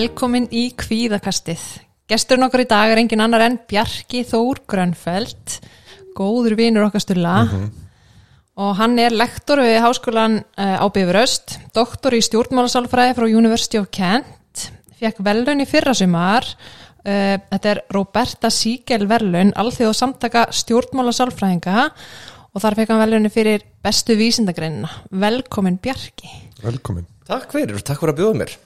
[0.00, 1.60] Velkomin í kvíðakastið.
[2.08, 5.58] Gesturinn okkur í dag er engin annar en Bjarki Þór Grönfeld,
[6.16, 7.34] góður vinur okkar stulla
[8.56, 13.90] og hann er lektor við háskólan uh, á Bifröst, doktor í stjórnmálasálfræði frá University of
[13.92, 14.70] Kent,
[15.02, 21.90] fekk velun í fyrrasumar, uh, þetta er Roberta Siegel velun, alþjóð samtaka stjórnmálasálfræðinga
[22.54, 24.88] og þar fekk hann velunni fyrir bestu vísindagreinina.
[25.12, 26.32] Velkomin Bjarki.
[26.64, 27.04] Velkomin.
[27.28, 28.58] Takk fyrir, takk fyrir að bjóða mér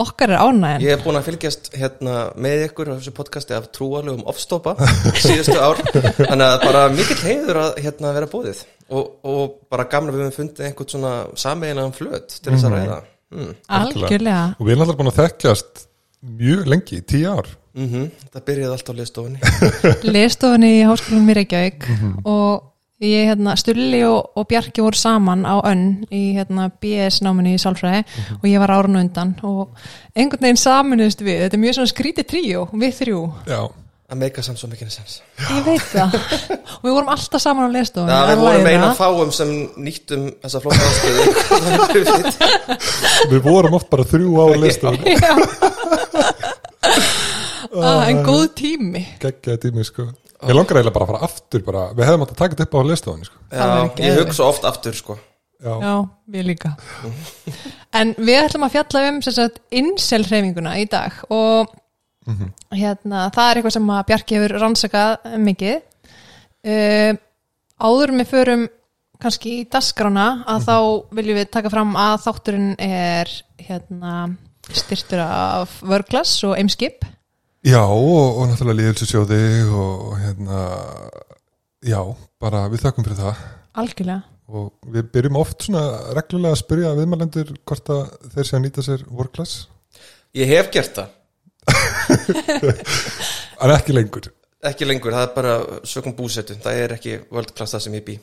[0.00, 0.80] Okkar er ánægjan.
[0.80, 4.72] Ég hef búin að fylgjast hérna, með ykkur á þessu podcasti af trúalögum ofstopa
[5.20, 5.82] síðustu ár
[6.16, 10.38] þannig að bara mikill heiður að hérna, vera búið og, og bara gamla við höfum
[10.38, 11.12] fundið einhvern svona
[11.44, 12.98] sameiginlegan flöt til þess að ræða
[13.36, 13.52] mm.
[13.80, 14.46] Algjörlega.
[14.56, 15.84] Og við erum alltaf búin að þekkjast
[16.40, 17.52] mjög lengi, tíu ár.
[17.76, 19.54] Mm Það byrjaði allt á liðstofunni
[20.16, 21.86] Lestofunni í háskólanum í Reykjavík
[22.24, 22.71] og
[23.02, 27.60] ég, hérna, Stulli og, og Bjarki voru saman á önn í hérna, BS náminni í
[27.60, 28.02] Sálfræði
[28.38, 29.74] og ég var árun undan og
[30.14, 33.60] einhvern veginn saminuðist við, þetta er mjög svona skrítið tríó, við þrjú, Já.
[34.12, 35.18] að meika samt svo mikið sens.
[35.48, 36.16] Ég veit það.
[36.78, 39.50] Og við vorum alltaf saman á lestofunni Það að við vorum eina fáum sem
[39.82, 41.22] nýttum þessa flóta ástöðu
[43.32, 44.98] Við vorum oft bara þrjú á listum.
[47.82, 49.04] ah, en góð tími.
[49.22, 50.08] Geggjaði tími, sko.
[50.42, 51.82] Ég langar eiginlega bara að fara aftur, bara.
[51.94, 53.42] Við hefðum átt að taka þetta upp á listofunni, sko.
[53.52, 53.68] Já,
[54.02, 55.18] ég hugsa oft aftur sko
[55.62, 55.74] Já.
[55.78, 55.94] Já,
[56.34, 56.72] við líka
[57.98, 61.70] En við ætlum að fjalla um sem sagt, incel hreyfinguna í dag og
[62.74, 65.76] hérna, það er eitthvað sem að Bjarki hefur rannsakað mikið
[66.66, 67.20] uh,
[67.82, 68.66] Áður með förum
[69.22, 70.76] kannski í dasgrána að þá
[71.14, 73.30] viljum við taka fram að þátturinn er
[73.62, 74.14] hérna,
[74.74, 77.06] styrtur af Vörglas og Eimskip
[77.62, 79.40] Já, og, og náttúrulega líðelsesjóði
[79.70, 80.60] og, og hérna,
[81.86, 82.00] já,
[82.42, 83.42] bara við þakkum fyrir það.
[83.82, 84.20] Algjörlega
[84.52, 88.02] Og við byrjum oft svona reglulega að spyrja viðmælendur hvort að
[88.34, 89.52] þeir sé að nýta sér work-class.
[90.36, 91.18] Ég hef gert það
[93.62, 94.26] En ekki lengur.
[94.66, 95.54] Ekki lengur, það er bara
[95.88, 98.14] sökum búsetu það er ekki world class það sem ég bý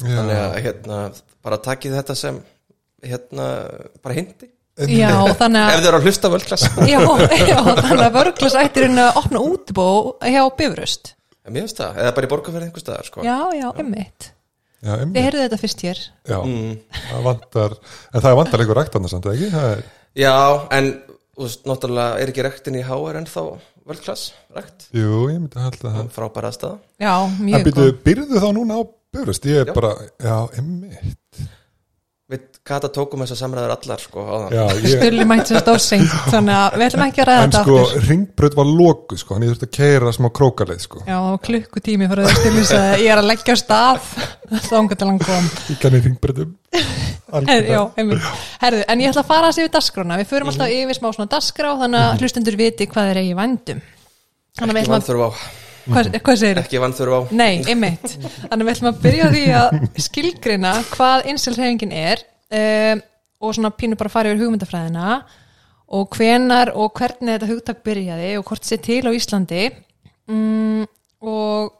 [0.00, 0.16] Já.
[0.16, 0.98] þannig að hérna,
[1.44, 2.40] bara takið þetta sem
[3.04, 3.46] hérna,
[4.04, 4.50] bara hindi
[4.88, 7.00] Já, þannig ef að þið eru að hlusta class Já,
[7.50, 9.86] já, þannig að Vörglas ættir henni að opna útibó
[10.24, 11.14] hjá Bifröst
[11.44, 13.24] En mér finnst það, eða bara í borgarferð einhver staðar sko.
[13.26, 14.30] Já, já, emmitt
[14.80, 15.24] Já, Þið einmitt.
[15.26, 15.98] heyrðu þetta fyrst hér
[16.30, 16.76] Já, Mm.
[17.10, 17.74] það vantar,
[18.14, 19.50] en það vantar einhver ræktarnar samt, ekki?
[19.52, 19.82] Það er,
[20.20, 20.34] Já,
[20.78, 20.90] en
[21.36, 23.40] þú veist, náttúrulega er ekki rektin í HR en þá
[23.86, 26.08] world class rekt jú, ég myndi að halda það.
[26.16, 28.82] frábæra aðstæða Já, En mjög góð byrjuðu þá núna á
[29.16, 29.48] byrjust?
[29.50, 29.74] Ég er Já.
[29.74, 29.92] bara,
[30.22, 31.40] já, emmitt.
[32.30, 34.24] Við Kata tókum þessar samræður allar sko,
[34.54, 37.78] ég, Stulli mætti sér stóðseint Þannig að við ætlum ekki að ræða en þetta sko,
[37.80, 38.04] aftur.
[38.06, 41.00] Ringbröð var loku, sko, hann ég þurfti að keira smá krókaleið, sko.
[41.08, 44.12] Já, klukkutími fyrir að Stulli sagði að ég er að leggja á stað
[44.68, 45.48] þá til hann kom.
[45.72, 46.52] Ég kenni ringbröðum.
[47.30, 51.06] Herðu, en ég ætla að fara að sé við dasgrána Við förum alltaf yfir smá
[51.14, 53.82] svona dasgrá Þannig að hlustendur viti hvað er eigi vændum.
[54.58, 55.44] Þannig að við Ekki ætlum að
[55.86, 58.16] Hvað, hvað segir Ekki vanþurf á Nei, einmitt.
[58.50, 59.76] Þannig við ætlum að byrja því að
[60.06, 63.02] skilgrina hvað inselhefingin er um,
[63.40, 65.20] og svona pínu bara fara yfir hugmyndafræðina
[65.90, 69.64] og hvenar og hvernig þetta hugtak byrjaði og hvort sé til á Íslandi
[70.30, 70.84] um,
[71.24, 71.72] og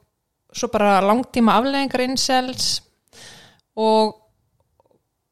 [0.56, 2.80] svo bara langtíma afleðingar insels
[3.78, 4.16] og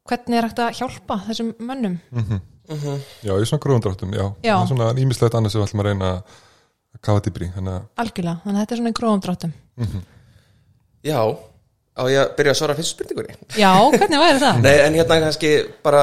[0.08, 1.98] hvernig er hægt að hjálpa þessum mönnum.
[2.68, 4.26] Já, í svona gróðundráttum, já.
[4.44, 4.54] Já.
[4.54, 6.38] Það er svona ímislegt annars sem við ætlum að reyna að
[7.04, 9.53] kafa dýbri, þannig að, Algjörlega, þannig að þetta er svona í gróðum dráttum.
[11.09, 11.20] Já,
[11.98, 14.59] á ég að byrja að svara fyrst spurningunni Já, hvernig væri það?
[14.66, 15.53] Nei, en hérna kannski
[15.87, 16.03] bara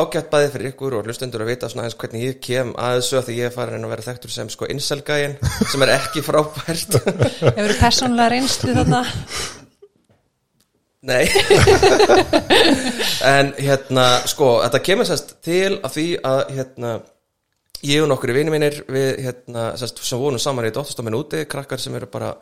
[0.00, 3.18] ágætt bæði fyrir ykkur og hlustendur að vita svona aðeins hvernig ég kem að þessu
[3.20, 5.36] að því ég er farin að vera þekktur sem sko inselgæin
[5.72, 9.02] sem er ekki frábært Hefur þú persónulega reynslu þarna?
[11.04, 11.24] Nei
[13.34, 16.94] En hérna, sko, þetta kemur sérst til að því að hérna
[17.82, 21.80] ég og nokkuri vini mínir við hérna, sérst, sem vonum saman í dóttarstofminn úti, krakkar
[21.82, 22.34] sem eru bara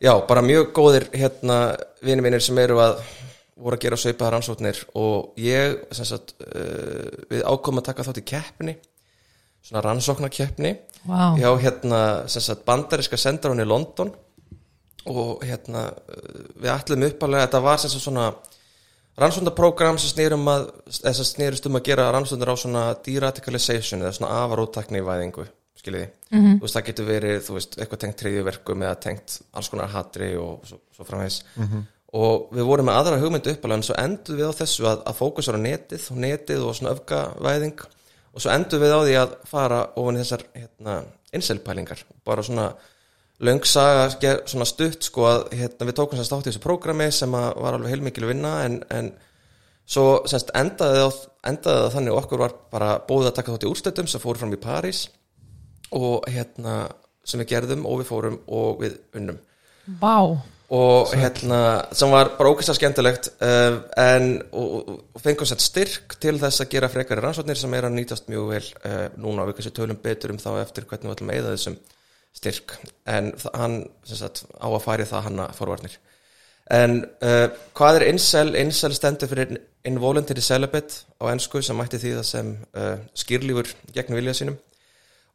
[0.00, 3.00] já, bara mjög góðir hérna vini mínir sem eru að
[3.58, 8.28] voru að gera sveipaðar rannsóknir og ég sagt, uh, við ákomum að taka þátt í
[8.28, 8.76] keppni
[9.66, 10.74] svona rannsóknarkeppni
[11.08, 11.34] Vá.
[11.38, 14.12] hjá hérna sagt, bandariska sendarun í London
[15.08, 18.28] og hérna uh, við ætlum uppalega, þetta var svona
[19.18, 20.66] rannsóknarprogram sem snýrum að
[21.02, 25.46] eða sem snýrist um að gera rannsóknar á svona deradicalization eða svona afaróttaknivæðingu
[25.78, 26.56] skiljiði, -hmm.
[26.58, 30.32] þú veist það getur verið þú veist, eitthvað tengt triðjuverkum eða tengt alls konar hatri
[30.36, 31.44] og svo, svo framvegs
[32.16, 35.18] og við vorum með aðra hugmyndu uppalega en svo endur við á þessu að, að
[35.18, 37.82] fókusar á netið og netið og svona öfgavæðing.
[38.32, 40.94] Og svo endur við á því að fara ofan þessar hérna,
[41.36, 42.70] inselpælingar bara svona
[43.46, 47.06] löng saga ger- svona stutt sko að hérna, við tókum sérst átt í þessu prógrami
[47.14, 49.12] sem að var alveg heilmikil vinna en, en
[49.88, 51.04] svo semst endaði,
[51.46, 54.42] endaði það þannig að okkur var bara bóðið að taka þátt í úrstöldum sem fóru
[54.42, 55.04] fram í París
[55.94, 56.80] og hérna
[57.28, 59.38] sem við gerðum og við fórum og við unnum.
[60.00, 60.16] Vá,
[60.74, 61.60] og hérna
[61.96, 66.72] sem var bara ókvæmst skemmtilegt uh, en og, og- fengum sett styrk til þess að
[66.74, 69.44] gera frekari rannsóknir sem er að nýtast mjög vel uh, núna.
[69.46, 71.78] Og við kannski tölum betur um þá eftir hvernig við ætlum að eða þessum
[72.36, 72.76] styrk.
[73.06, 75.98] En hann sagt, á að færi það hanna forvarnir.
[76.68, 77.46] En uh,
[77.76, 78.52] hvað er incel?
[78.60, 79.54] Incel stendur fyrir
[79.88, 84.58] involuntary celibate á ennsku sem mætti því það sem uh, skýrlífur gegn vilja sínum.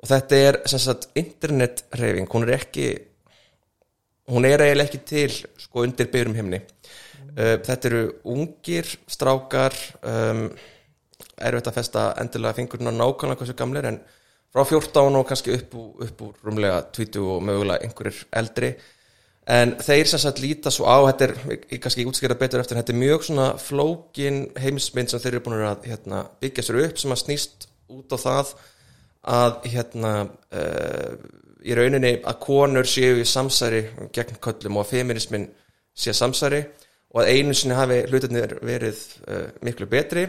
[0.03, 2.87] Og þetta er sagt internetreyfing, hún er ekki
[4.29, 5.33] hún er eiginlega ekki til
[5.65, 6.61] sko undir byrjum himni.
[7.33, 9.75] Uh, þetta eru ungir strákar
[10.05, 10.45] um,
[11.41, 13.97] erfitt að festa endilega fingurinn á nákvæmlega hversu gamlir en
[14.53, 18.73] frá 14 og kannski upp úr, upp úr rúmlega 20 og mögulega einhverjir eldri.
[19.49, 21.33] En þeir sem sagt líta svo á þetta er,
[21.73, 25.65] ég kannski útskýra betur eftir þetta er mjög svona flókin heimsmynd sem þeir eru búin
[25.67, 28.53] að hérna, byggja sér upp sem að snýst út á það
[29.33, 31.11] að hérna uh,
[31.63, 33.83] í rauninni að konur séu í samsæri
[34.15, 35.49] gegn köllum og að feminismin
[35.95, 36.63] sé samsæri
[37.13, 40.25] og að einu sinni hafi hlutinir verið uh, miklu betri.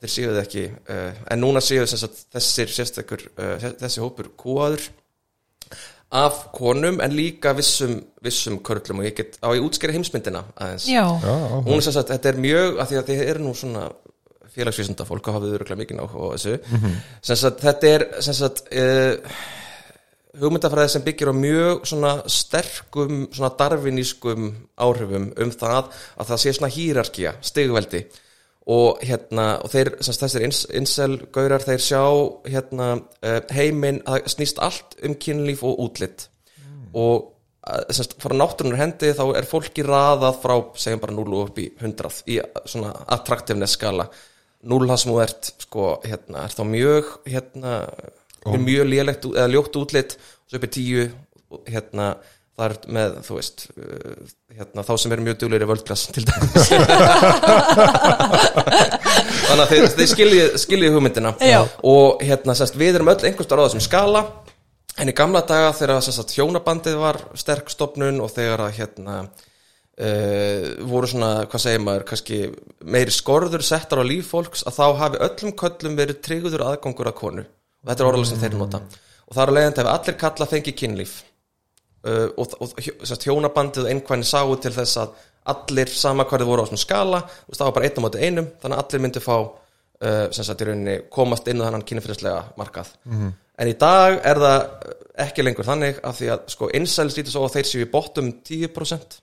[0.00, 4.32] Þeir séu það ekki uh, en núna séu þess að þessir sérstakur uh, þessi hópur
[4.40, 4.88] kúaður
[6.14, 9.02] af konum en líka vissum, vissum körlum.
[9.02, 10.88] Og ég get á ég útskýra heimsmyndina aðeins?
[10.90, 11.34] Já, Já,
[11.66, 13.88] hún er sem sagt, þetta er mjög að því að þið eru nú svona
[14.54, 16.56] félagsvísunda fólk og hafið öruglega mikið náhuga á þessu.
[17.30, 19.38] Sem sagt, þetta er sem sagt uh,
[20.40, 26.54] hugmyndafræði sem byggir á mjög svona sterkum svona darfinískum áhrifum um það að það sé
[26.56, 28.04] svona hýrarkía, stigveldi.
[28.74, 32.04] Og hérna og þeir, sem sagt, þessir ins, incel-gaurar þeir sjá
[32.48, 36.30] hérna uh, heiminn að snýst allt um kynlíf og útlitt
[36.94, 37.34] og
[37.64, 41.48] að, sem sagt, frá náttúrunar hendi þá er fólki raðað frá, segjum bara 0 og
[41.48, 42.38] upp í 100 í
[42.70, 44.08] svona attractiveness skala.
[44.64, 47.72] 0 það sem þú ert sko, hérna, er þá mjög hérna,
[48.44, 51.04] mjög lélegt eða ljótt útlit svo upp í 10
[51.54, 52.08] og, hérna,
[52.54, 54.16] það er með, þú veist uh,
[54.54, 56.68] hérna, þá sem eru mjög duglegir í völdklass til dæmis.
[59.44, 61.34] Þannig að þeir, þeir skiljið, skiljið hugmyndina.
[61.42, 61.60] Já.
[61.90, 64.22] og hérna, sérst, við erum öll einhvers staðar á þessum skala
[65.00, 70.62] en í gamla daga þegar sérst, hjónabandið var sterk stofnun og þegar að hérna uh,
[70.90, 72.40] voru svona, hvað segir maður kannski
[72.84, 77.20] meiri skorður settar á líf fólks að þá hafi öllum köllum verið tryggður aðgangur að
[77.20, 77.46] konu
[77.84, 78.80] og þetta er orðalega sem þeir nota.
[79.28, 81.14] Og það er leiðandi ef allir kalla fengi kynlíf.
[82.04, 82.72] Uh, og, og
[83.08, 85.14] sagt, hjónabandið og einhvernig sáu til þess að
[85.54, 88.20] allir sama hvað þið voru á svona skala veist, það var bara einn á móti
[88.20, 92.92] einum þannig að allir myndu fá uh, sagt rauninni komast inn á þannan kynfyrirslega markað.
[93.60, 94.94] En í dag er það uh,
[95.24, 98.30] ekki lengur þannig af því að sko incels lítur svo að þeir séu í bottom
[98.50, 99.18] 10%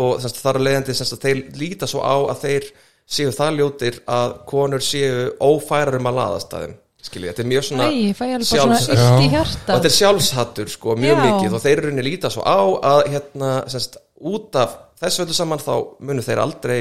[0.00, 2.70] og sem sagt, það er leiðandi sem sagt, þeir líta svo á að þeir
[3.10, 7.50] séu það ljótir að konur séu ófærar um að laðast að þeim skiljið, þetta er
[7.50, 8.12] mjög svona Æ,
[8.44, 11.24] svona sjálfs- í og hjarta þetta er sjálfshattur sko, mjög Já.
[11.26, 12.60] mikið og þeir eru rauninni líta svo á
[12.92, 16.80] að hérna, semst, út af þessu öllu saman þá munu þeir aldrei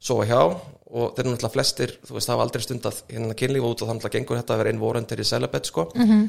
[0.00, 0.40] sofa hjá
[0.88, 3.90] og þeir eru náttúrulega flestir þú veist, hafa aldrei stundað hérna kynlíf og út og
[3.90, 5.88] þannig gengur þetta að vera invorendur í celibate sko.
[5.94, 6.28] -hmm.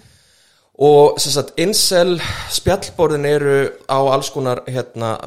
[0.79, 2.19] og sem sagt incel
[2.51, 5.17] spjallborðin eru á alls konar hérna,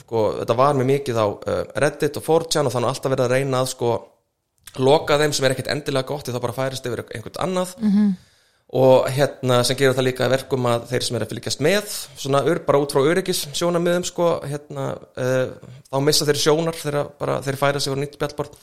[0.00, 3.30] sko, þetta var með mikið á uh, Reddit og 4chan og þannig alltaf verið að
[3.36, 3.90] reyna að sko
[4.76, 8.10] loka þeim sem er ekkert endilega gott það bara færist yfir einhvern annað -hmm.
[8.80, 12.42] og hérna sem gerur það líka verkum að þeir sem er að fylgjast með svona
[12.44, 15.48] ur, bara út frá öryggis sjónamiðum sko hérna uh,
[15.90, 18.58] þá missa þeir sjónar þegar þeir færa sig á nýtt spjallborð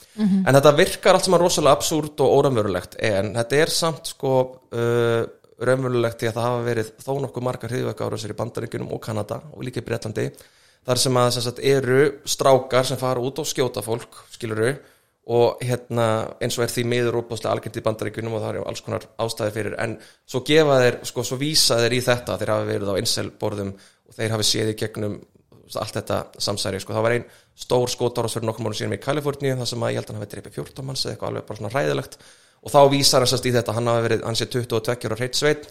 [0.48, 5.26] en þetta virkar allt saman rosalega absúrt og óramverulegt en þetta er samt sko uh,
[5.60, 9.40] raunverulegt því að það hafa verið þó nokkuð margar hriðvöka árásir í Bandaríkunum og Kanada
[9.54, 10.28] og líka í Bretlandi
[10.86, 14.76] þar sem að sem sagt, eru strákar sem fara út og skjóta fólk skiluru
[15.26, 16.08] og hérna
[16.44, 19.56] eins og er því miður óbúðslega algjört í Bandaríkunum og það er alls konar ástæði
[19.56, 19.96] fyrir en
[20.30, 23.72] svo gefa þeir, sko, svo vísa þeir í þetta þeir hafa verið á incel borðum
[23.74, 25.18] og þeir hafi séð í gegnum
[25.82, 27.26] allt þetta samsæri, sko, það var ein
[27.58, 30.22] stór skotárás fyrir nokkum mánu síðan í Kaliforníu þar sem að ég held að hann
[30.22, 32.18] hafi dreipið 14 manns eða eitthvað alveg bara svona hræðilegt.
[32.66, 35.40] Og þá vísar hann sérst í þetta, hann hafi verið hann sé 22 ára hreitt
[35.40, 35.66] sveit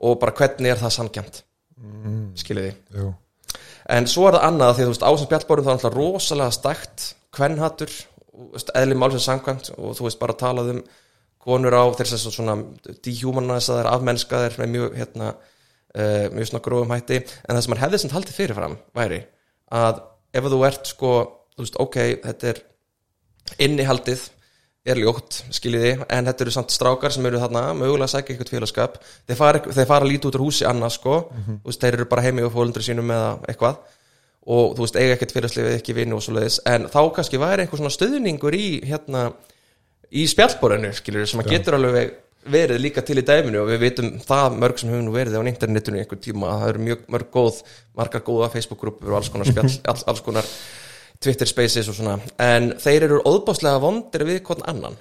[0.00, 1.40] og bara hvernig er það samkjönd
[1.76, 2.28] mm.
[3.90, 7.06] En svo er það annað því þú veist ásum spjallbórum það er alltaf rosalega stækt
[7.36, 8.09] kvennhattur, og,
[8.78, 10.82] eðli málsins samkvæmt og þú veist bara talað um
[11.40, 12.56] konur á þeir sem svona
[13.04, 15.30] dehumanisaðar, afmennskaðir með mjög hérna,
[15.96, 17.20] uh, mjög svona grófum hætti.
[17.46, 19.22] En það sem maður hefði sem haldið fyrirfram væri
[19.80, 20.02] að
[20.36, 21.14] ef þú ert sko,
[21.54, 22.60] þú veist, ok, þetta er
[23.66, 24.26] innihaldið
[24.90, 28.52] er ljótt, skiljiði, en þetta eru samt strákar sem eru þarna, mögulega að sækja eitthvað
[28.54, 28.94] félagskap.
[29.28, 31.16] Þeir fara, þeir fara að líta út úr húsi annars sko,
[31.50, 33.80] þú veist, þeir eru bara heimi og fólundri sínum eða eitthvað
[34.46, 37.64] og þú veist, eiga ekkert fyrirslið ekki vinnu og svo leiðis, en þá kannski væri
[37.64, 39.28] einhver svona stöðningur í hérna
[40.10, 42.14] í spjallborinu, skilur sem að getur alveg
[42.50, 43.60] verið líka til í dæminu.
[43.62, 46.62] Og við vitum það mörg sem hefur nú verið á internetinu í einhver tíma að
[46.62, 47.62] það eru mjög mörg góð
[48.00, 50.48] margar góða Facebook-grúpur og alls konar spjall alls, alls konar
[51.20, 52.16] Twitter spaces og svona.
[52.40, 54.96] En þeir eru óðbáslega vondir við hvern annan.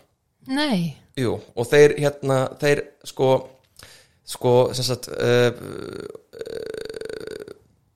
[0.50, 3.32] Nei, Jú, og þeir hérna, þeir sko
[4.30, 6.89] sko, sem sagt uh, uh,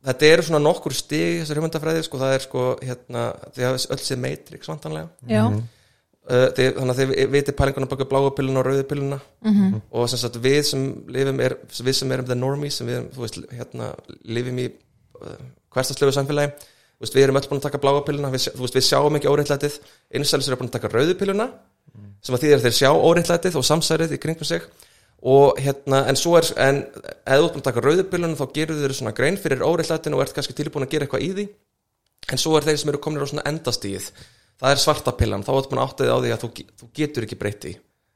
[0.04, 3.24] þetta eru svona nokkur stig þessar hugmyndafræði, sko, það er sko hérna,
[3.56, 8.10] því að öll séð matrix vantanlega já, uh, þið, þannig að þið viti pælinguna baka
[8.12, 9.20] bláa pilluna og rauðu pilluna.
[9.48, 9.82] -hmm.
[9.92, 13.42] og sem sagt við sem lifum er, við sem erum the normies sem við veist,
[13.52, 13.94] hérna
[14.24, 15.36] lifum í uh,
[15.74, 16.54] hverstaslegu samfélagi
[17.00, 19.80] veist, við erum öll búin að taka bláa pilluna við, við sjáum ekki óreittlætið
[20.14, 21.50] einsælis eru búin að taka rauðu pilluna
[22.24, 24.64] sem að því að þeir sjá óreittlætið og samsærið í kringum sig
[25.24, 28.82] og hérna, en svo er en eða ert búin að taka rauðu pilluna þá gerur
[28.82, 31.46] þeir svona grein fyrir óreittlætinu og ert kannski tilbúin að gera eitthvað í því.
[32.32, 34.12] En svo er þeir sem eru komin á svona endastíð
[34.64, 36.50] það er svarta pillan, þá ertu búin að áttaði á því að þú,
[36.80, 37.74] þú getur ekki breyti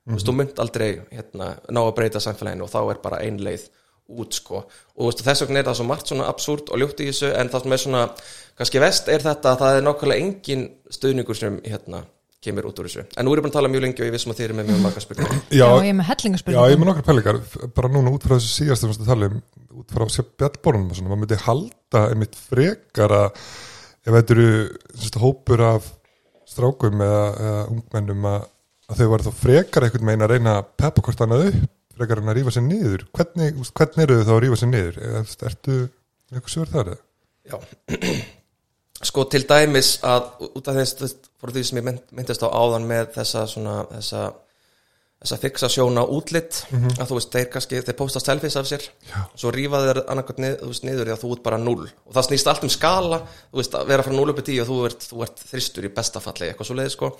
[0.07, 3.39] þú veist, þú mynd aldrei hérna, ná að breyta samfélaginu og þá er bara ein
[3.43, 3.65] leið
[4.07, 4.61] út sko.
[4.95, 7.51] Og veist, þess vegna er það svo margt svona absúrt og ljótt í þessu en
[7.51, 8.03] það sem er svona,
[8.59, 10.63] kannski vest er þetta að það er nákvæmlega engin
[10.95, 12.05] stuðningur sem hérna
[12.43, 13.05] kemur út úr þessu.
[13.17, 14.57] En nú er ég búin að tala mjög lengi og ég vissum að þið eru
[14.57, 15.39] með mjög marga spurningar.
[15.59, 17.39] Já, Já, ég er með já, hellingaspurningar ég er með nokkar pælingar.
[17.77, 19.39] Bara núna út frá þessu síðast sem við tala um
[19.77, 23.27] út frá spjallborunum og svona, maður myndi halda einmitt frekar að
[24.07, 24.49] ef þetta eru
[24.97, 25.89] sagt, hópur af
[26.47, 28.47] strákum eða, eða ungmennum að,
[28.87, 31.65] að þau var þá frekar einhvern megin að reyna að peppa hvort annað upp
[31.97, 33.05] frekar en að rífa sér niður.
[33.17, 34.97] Hvernig, hvernig eru þau þá að rífa sér niður?
[35.49, 35.77] Ertu
[36.31, 36.69] eitthvað svör
[41.37, 41.41] eða?
[41.41, 44.21] Fór því sem ég mynd, myndist á áðan með þessa svona, þessa,
[45.21, 46.63] þessa fixasjón á útlitt,
[46.97, 49.19] að þú veist, þeir kannski, þeir posta selfies af sér, Já.
[49.37, 52.27] svo rífa þeir annarkvæmt nið, þú veist, niður að þú ert bara null og það
[52.29, 54.79] snýst allt um skala, þú veist, að vera frá 0 upp í 10 og þú
[54.89, 57.13] ert, þú ert þristur í besta falli, eitthvað svo leiði, sko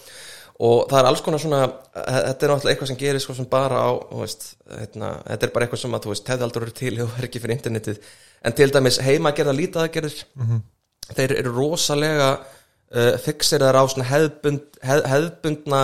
[0.57, 1.59] og það er alls konar svona
[1.93, 5.51] þetta er náttúrulega eitthvað sem gerir sko sem bara á þú veist, hérna, þetta er
[5.53, 7.99] bara eitthvað sem að þú veist, hefði aldrei verið til og er ekki fyrir internetið
[8.41, 10.23] en til dæmis heima að gera lítið aðgerðir
[11.13, 12.31] þeir eru rosalega
[12.95, 15.81] uh, fixir þar á hefðbund, hef, hefðbundna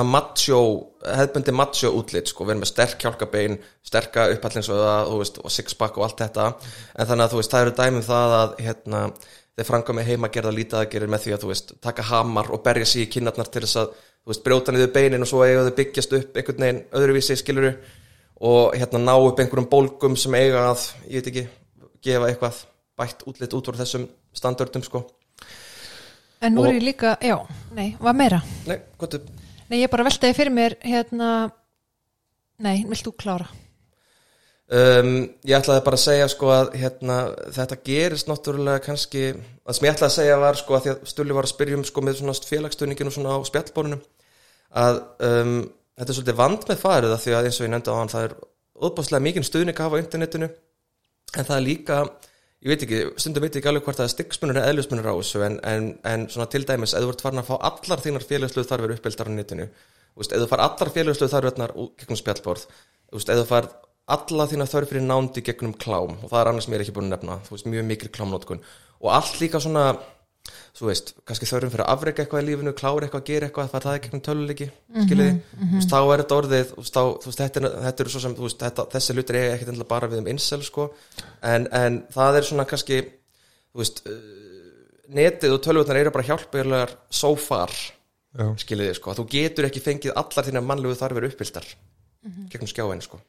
[0.00, 0.60] macho,
[1.04, 6.22] hefðbundi macho útlit sko, við erum með sterk hjálkabein sterka uppallinsöða og, sixpack og allt
[6.24, 6.48] þetta.
[6.96, 9.02] En þannig að veist, það eru dæmum það að hérna,
[9.52, 13.04] þeir franga með heima lítið aðgerðir með því að veist, taka hamar og berja sig
[13.04, 16.36] í kinnarnar til þess að veist, brjóta niður beinin og svo eiga þau byggjast upp
[16.36, 17.74] einhvern veginn öðruvísi skiluru
[18.42, 21.48] og hérna ná upp einhverjum bólgum sem eiga að, ég veit ekki
[22.02, 22.62] gefa eitthvað
[22.98, 25.04] bætt útlit út frá þessum standardum sko
[26.42, 27.36] En nú er ég líka, já,
[27.76, 28.38] nei, hvað meira?
[28.66, 29.28] Nei, gott upp
[29.70, 31.28] Nei, ég bara veltaði fyrir mér, hérna,
[32.60, 33.46] nei, vilt þú klára?
[34.72, 35.12] um,
[35.48, 37.18] Ég ætlaði bara að segja sko að hérna,
[37.56, 39.28] þetta gerist náttúrulega kannski,
[39.62, 41.78] það sem ég ætlaði að segja var sko að því að Stulli var að spyrja
[41.78, 44.02] um sko með svona félagstöðninginu svona á spjallbórunum
[44.82, 45.54] að um,
[45.98, 48.12] þetta er svolítið vand með farið að því að eins og ég nefndi á hann
[48.12, 48.36] það er
[48.82, 50.48] óbáslega mikið stuðning að hafa á internetinu
[51.32, 51.98] en það er líka
[52.62, 55.42] ég veit ekki, stundum veit ekki alveg hvort það er styggsmunur eða eðlusmunur á þessu
[55.46, 58.68] en, en, en svona til dæmis, eða þú ert farin að fá allar þínar félagslegu
[58.68, 59.66] þarfir uppbyldar á netinu
[60.22, 62.20] eða þú far allar félagslegu þarfirnar gegnum
[63.12, 63.68] veist, eða þú far
[64.12, 67.16] alla þína þörf fyrir nándi gegnum klám og það er annars mér ekki búin að
[67.16, 68.62] nefna, þú veist, mjög mikil klámnótkun
[69.02, 69.84] og allt líka svona
[70.76, 73.78] þú veist, kannski þörfum fyrir að afreika eitthvað í lífinu, klára eitthvað, gera eitthvað, það
[73.78, 74.68] er það ekki um töluleiki,
[75.06, 78.04] skiljiði, þú veist, þá er þetta orðið, þú veist, þá, þú veist, þetta er, þetta
[78.04, 80.60] er svo sem, þú veist, þetta, þessi hlutir er ekkert endilega bara við um insel,
[80.66, 80.88] sko,
[81.52, 83.00] en, en það er svona kannski,
[83.70, 84.22] þú veist, uh,
[85.20, 87.74] netið og tölvutnar eru bara hjálpurlegar so far,
[88.32, 88.48] Já.
[88.64, 91.70] skiljiði, sko, þú getur ekki fengið allar þína mannlegu þarfir uppbyldar,
[92.50, 93.22] gegnum skjáin, sko.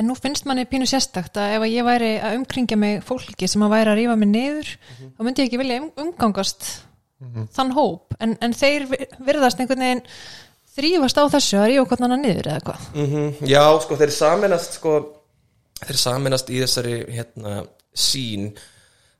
[0.00, 3.48] En nú finnst manni pínu sérstakt að ef að ég væri að umkringja mig fólki
[3.50, 4.70] sem að væri að rífa mig niður,
[5.18, 6.68] þá myndi ég ekki vilja um, umgangast
[7.52, 10.02] þann hóp, en, en þeir vi- virðast einhvern veginn
[10.72, 12.86] þrýfast á þessu að rífa hvern annan niður eða hvað.
[12.96, 14.94] mm Já, sko, þeir saminast sko,
[15.84, 17.58] þeir saminast í þessari hérna,
[17.92, 18.54] sín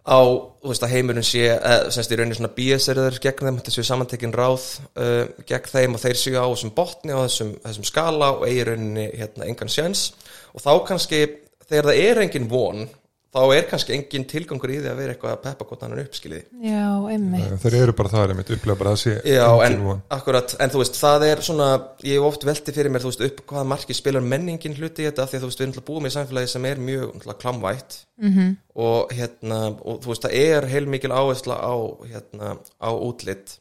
[0.00, 3.74] á, þú veist, að heimurinn sé eða, semst í rauninni svona bíeseriður gegn þeim, þetta
[3.76, 4.64] séu samantekin ráð
[4.96, 8.64] uh, gegn þeim og þeir séu á þessum botni á þessum, þessum skala og eigi
[8.70, 10.06] rauninni hérna, engan sjens
[10.54, 11.20] og þá kannski,
[11.66, 12.88] þegar það er engin von
[13.30, 16.66] þá er kannski engin tilgangur í því að vera eitthvað að peppa gott annan uppskiliði
[16.66, 17.52] Já, einmitt.
[17.62, 19.76] þeir eru bara það einmitt upplega bara að sé Já, en,
[20.16, 21.68] akkurat, en þú veist, það er svona
[22.02, 25.08] ég hef oft velti fyrir mér, þú veist, upp hvaða marki spilar menningin hluti í
[25.08, 27.06] þetta, af því að þú veist, við erum náttúrulega búið með samfélagi sem er mjög
[27.06, 28.50] náttúrulega klamvætt -hmm.
[28.74, 31.74] og hérna, og þú veist, það er heilmikil áhersla á
[32.10, 33.58] hérna, á útlit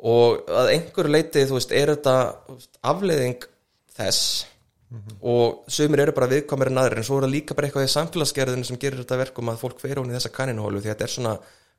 [0.00, 2.16] og að einhverju leiti, þú veist, er þetta
[2.48, 2.74] þú veist,
[4.86, 7.66] afleiðing þess og sumir eru bara viðkomir en aðrir en svo er það líka bara
[7.66, 10.90] eitthvað í samfélagsgerðinu sem gerir þetta verkum að fólk fer hún í þessa kaninhólu því
[10.90, 11.36] að þetta er svona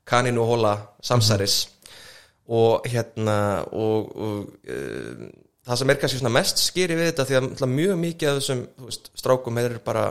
[0.08, 0.74] kaninu hóla
[1.04, 1.58] samsæris.
[2.48, 3.38] Og hérna
[3.76, 5.26] og, og uh,
[5.68, 8.64] það sem er kannski svona mest skýri við þetta því að mjög mikið af þessum
[8.86, 10.06] veist, strákum eru bara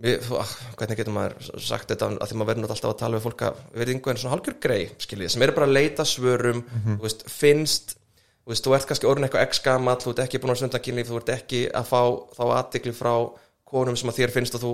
[0.00, 3.24] við, ah, hvernig getur maður sagt þetta að því maður verður alltaf að tala við
[3.28, 7.00] fólk að verði einhvern svona hálgjör grei skiljið, sem eru bara að leita svörum þú
[7.04, 7.96] veist, finnst
[8.50, 10.82] þú veist, þú ert kannski orðin eitthvað x gamall þú ert ekki búin að stunda
[10.82, 12.00] kynlíf, þú ert ekki að fá
[12.34, 13.12] þá aðtikli frá
[13.70, 14.72] konum sem að þér finnst að þú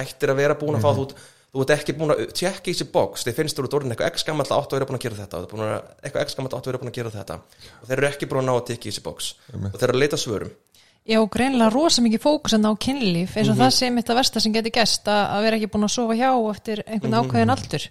[0.00, 0.90] ættir að vera búin að fá.
[0.96, 1.06] Þú,
[1.52, 3.26] þú ert ekki búin að tjekka í þessi box.
[3.28, 5.44] Þið finnst þú ert orðin eitthvað x gamall áttu að vera búin að gera þetta.
[5.52, 7.38] Búin að, eitthvað x gamall áttu að vera búin að gera þetta.
[7.82, 9.32] Og þeir eru ekki búin að ná að tekja í þessi box.
[9.52, 10.54] Og þeir eru að leita svörum.
[11.02, 14.38] Já, greinlega rosa mikið fókus en á kynlíf eins og það sé mitt að versta
[14.38, 17.86] sem geti gæst að, að vera ekki búin að sofa hjá eftir einhvern ákveðin aldur.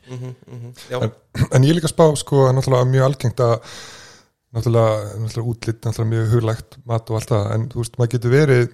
[0.87, 1.11] Já, en,
[1.43, 3.73] en ég líka spá sko að náttúrulega mjög algengt að
[4.55, 7.51] náttúrulega, náttúrulega útlitt náttúrulega mjög huglægt mat og allt það.
[7.55, 8.65] En þú veist, maður getur verið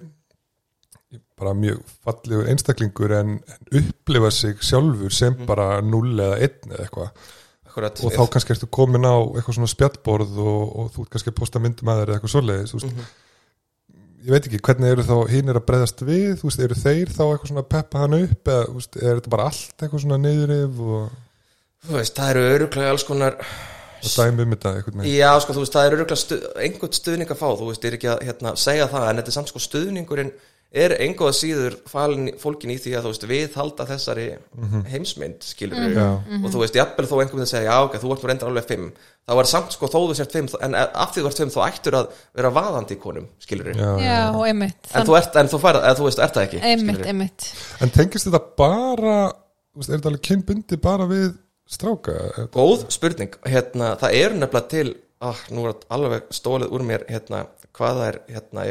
[1.38, 6.82] bara mjög fallegur einstaklingur en, en upplifa sig sjálfur sem bara 0 eða 1 eða
[6.86, 7.28] eitthvað.
[7.78, 11.62] Og þá kannski ertu komin á eitthvað svona spjallborð og, og þú ert kannski posta
[11.62, 13.12] myndum að þér eða eitthvað svoleiðis þú veist,
[14.24, 17.12] ég veit ekki, hvernig eru þá hinn er að breyðast við, þú veist, eru þeir
[17.14, 20.18] þá eitthvað svona peppa hann upp eða þú veist, er þetta bara allt eitthvað svona
[20.24, 21.16] niðurif og,
[21.86, 23.36] Þú veist, það eru öruglega alls konar
[24.02, 26.94] og dæmi um þetta eitthvað með Já, sko, þú veist, það er öruglega stu, einhvern
[26.98, 29.38] stuðning að fá, þú veist, ég er ekki að hérna, segja það, en þetta er
[29.38, 30.32] samt sko stuðningurinn
[30.68, 34.26] er einhvað síður falin, fólkin í því að þú veist, við halda þessari
[34.92, 36.08] heimsmynd, skilur við Já.
[36.42, 38.50] og þú veist, jafnvel þó einhvern veginn að segja, já, ok, þú ert nú reyndar
[38.52, 38.90] alveg fimm,
[39.24, 41.58] þá er samt sko, þó þú sért fimm, en af því þú ert fimm, þá
[41.70, 44.92] ættur að vera vaðandi í konum, skilur við Já, Já, og einmitt.
[44.92, 47.48] En þú ert, en þú færð, eða þú veist, ert það ekki Einmitt, einmitt.
[47.80, 49.18] En tengist þetta bara
[49.86, 51.30] er þetta alveg kynbundi bara við
[51.68, 52.16] stráka?
[52.54, 54.92] Góð spurning, hérna, það eru nefnilega til
[55.24, 57.44] ah, nú er alveg stólið úr mér hérna,
[57.76, 58.64] hvað er hérna,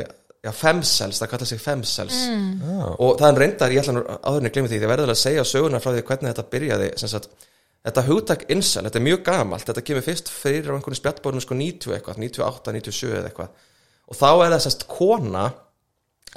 [0.45, 2.17] já, femsels, það kallar sig femsels.
[2.61, 5.21] Já, og það er reyndar, ég ætla nú áðurinn að glemja því, því verður að
[5.21, 7.47] segja söguna frá því hvernig þetta byrjaði sem sagt,
[7.87, 11.57] þetta hugtak incel, þetta er mjög gamalt þetta kemur fyrst fyrir á einhvern spjallbórnum sko
[11.59, 13.63] 90 eitthvað, 98, 97 eða eitthvað.
[14.07, 15.45] Og þá er það sérst kona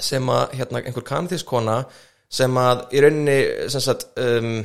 [0.01, 1.81] sem að, hérna, einhver kanadísk kona
[2.31, 3.39] sem að í rauninni
[3.73, 4.61] sem sagt um,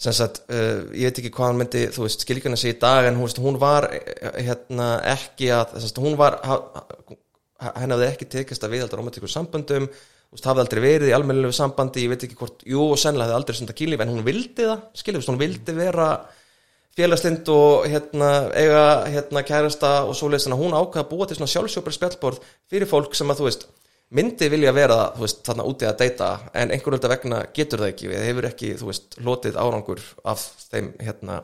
[0.00, 3.20] sagt, uh, ég veit ekki hvað hann myndi þú veist, skilgjana sig í dag en
[3.20, 6.38] veist, hún var eh, hérna ekki að sagt, hún var
[7.60, 12.06] henni hafði ekki tekist að viðhalda romantíkur samböndum veist, hafði aldrei verið í almennilegu sambandi
[12.06, 14.86] ég veit ekki hvort, jú og sennilega hafði aldrei stundar kynlíf en hún vildi það,
[15.02, 16.08] skiljum, hún vildi vera
[16.96, 21.38] félagslind og hérna, eiga hérna, kærasta og svoleiðis þannig að hún ákvaða að búa til
[21.38, 23.68] svona sjálfsjópar spjallborð fyrir fólk sem að þú veist
[24.16, 28.10] myndi vilja vera veist, þarna úti að deyta en einhver völda vegna getur það ekki
[28.10, 31.40] við hefur ekki, þú veist, lotið árangur af þeim hérna,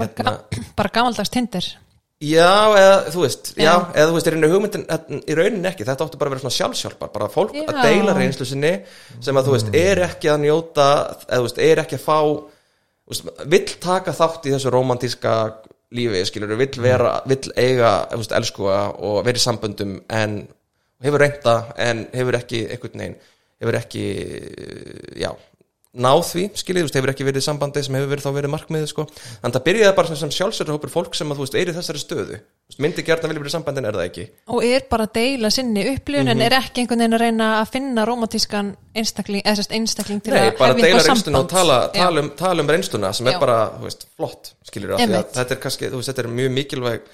[0.00, 0.36] hérna
[0.78, 1.70] bara gamaldags tindir
[2.24, 3.72] Já, eða þú veist, já, Já.
[3.90, 6.44] eða þú veist, er einu hugmyndin, en í rauninni ekki, þetta áttu bara að vera
[6.44, 7.82] svona sjálfsjálfar, bara fólk að Já.
[7.82, 8.70] deila reynslu sinni
[9.18, 10.86] sem að þú veist, er ekki að njóta,
[11.26, 12.18] eða þú veist, er ekki að fá,
[13.56, 15.34] vill taka þátt í þessu romantíska
[15.94, 20.38] lífi, skilur, vill vera, vill eiga, þú veist, elskuga og vera í samböndum en
[21.04, 23.18] hefur reynda en hefur ekki einhvern veginn,
[23.62, 24.04] hefur ekki,
[25.20, 25.30] já,
[25.94, 29.44] náð því, skiljið, hefur ekki verið sambandi sem hefur verið þá verið markmiðið, sko þannig
[29.46, 32.02] að það byrjaði bara sem, sem sjálfsögur hópur fólk sem að þú veist, í þessari
[32.02, 32.38] stöðu
[32.82, 35.50] myndi gert að vilja verið sambandi en er það ekki og er bara að deila
[35.54, 40.34] sinni upplifun en er ekki einhvern veginn að reyna að finna romantískan einstakling, einstakling til
[40.34, 41.52] Nei, að hefja eitthvað reynsluna og samband.
[41.52, 43.34] tala, tala, um, tala um reynsluna sem Já.
[43.36, 45.30] er bara, þú veist, flott Einmitt.
[45.36, 47.12] þetta er kannski, þú veist, þetta er mjög mikilvæg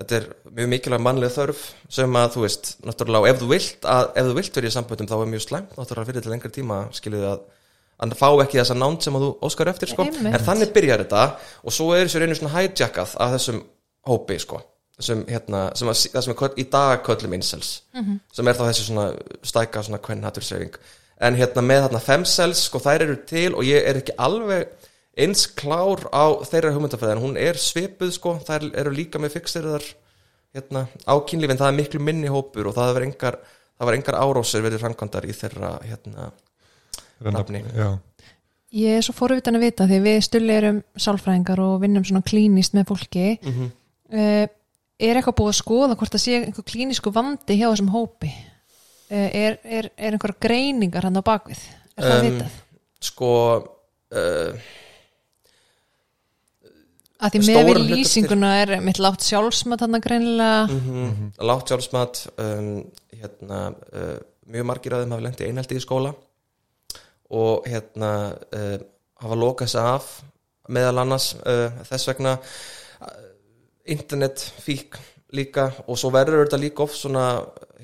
[0.00, 0.28] þetta er
[0.58, 4.36] mjög mikilvæg mannlega þörf sem að, þú veist, náttúrulega ef þú vilt, að, ef þú
[4.40, 7.44] vilt verið í samböndum þá er mjög slæmt náttúrulega fyrir til lengri tíma skilur að
[8.02, 10.04] að fá ekki þessa nánd sem að þú óskar eftir sko.
[10.10, 11.20] En þannig byrjar þetta
[11.62, 13.60] og svo er þessu reynu svona hijackað af þessum
[14.10, 14.58] hópi sko.
[14.98, 17.70] þessum, hérna, sem að, það sem er í dag köllum incels
[18.32, 19.06] sem er þá þessi svona
[19.42, 20.76] stæka svona kvennhatursreyfing
[21.20, 24.68] en hérna með þarna femcells sko þær eru til og ég er ekki alveg
[25.16, 29.84] eins klár á þeirra hugmyndafræði en hún er svipuð sko þær eru líka með fixirðar
[30.54, 33.36] hérna á kynlífin það er miklu minni hópur og það var engar,
[33.78, 36.32] það var engar árósir verið framkvæmdar í þeirra hérna
[37.24, 37.62] nafni.
[37.74, 37.92] Já,
[38.74, 42.74] Ég er svo fórvitan að vita því við stulli erum sálfræðingar og vinnum svona klínist
[42.74, 43.68] með fólki Mhm.
[44.10, 44.46] uh,
[44.98, 49.30] er eitthvað búið að skoða hvort það sé einhver klínisku vandi hjá þessum hópi uh,
[49.30, 51.62] er, er, er einhver greiningar hann á bakvið
[51.96, 52.58] er það Um, vitað?
[53.00, 53.30] sko
[54.10, 54.58] uh,
[57.22, 60.66] Að því með við lýsinguna er mitt látt sjálfsmat hann greinilega.
[60.66, 63.60] Mm lágt sjálfsmat um, hérna,
[63.92, 64.18] uh,
[64.50, 66.14] mjög margir af þeim hafa lent í einhaldi í skóla
[67.30, 68.78] og hérna uh,
[69.22, 70.08] hafa lokað sig af
[70.68, 73.20] meðal annars uh, þess vegna uh,
[73.84, 74.98] internet fík
[75.34, 77.26] líka og svo verður þetta líka oft svona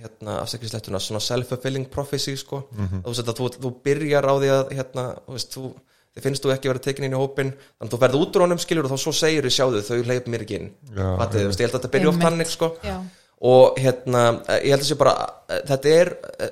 [0.00, 4.74] hérna, afsækislettuna, svona self-fulfilling prophecy sko, þú veist að þú, þú byrjar á því að
[4.78, 5.72] hérna, þú veist, þú,
[6.20, 8.44] þið finnst þú ekki vera tekin inn í hópin þannig að þú ferð út úr
[8.44, 10.70] honum skilur og þá svo segir þið sjáðu þau leip mér ekki inn.
[10.92, 12.70] Veist, ég held að þetta byrja oft hannig sko.
[13.50, 15.14] Og hérna eh, ég held að sé bara
[15.48, 16.12] eh, þetta er
[16.44, 16.50] eh,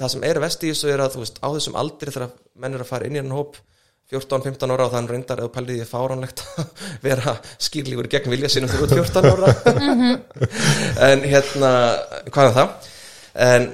[0.00, 2.76] það sem er vest í þessu er að þú veist á þessum aldri þegar menn
[2.78, 3.58] er að fara inn í hann hóp
[4.14, 8.72] 14-15 ára og þannig reyndar eða pælið ég fáránlegt að vera skýrlíkur gegn vilja sinum
[8.72, 9.54] þegar þú ert 14 ára.
[11.10, 11.72] En hérna
[12.30, 12.92] hvað er það?
[13.46, 13.68] En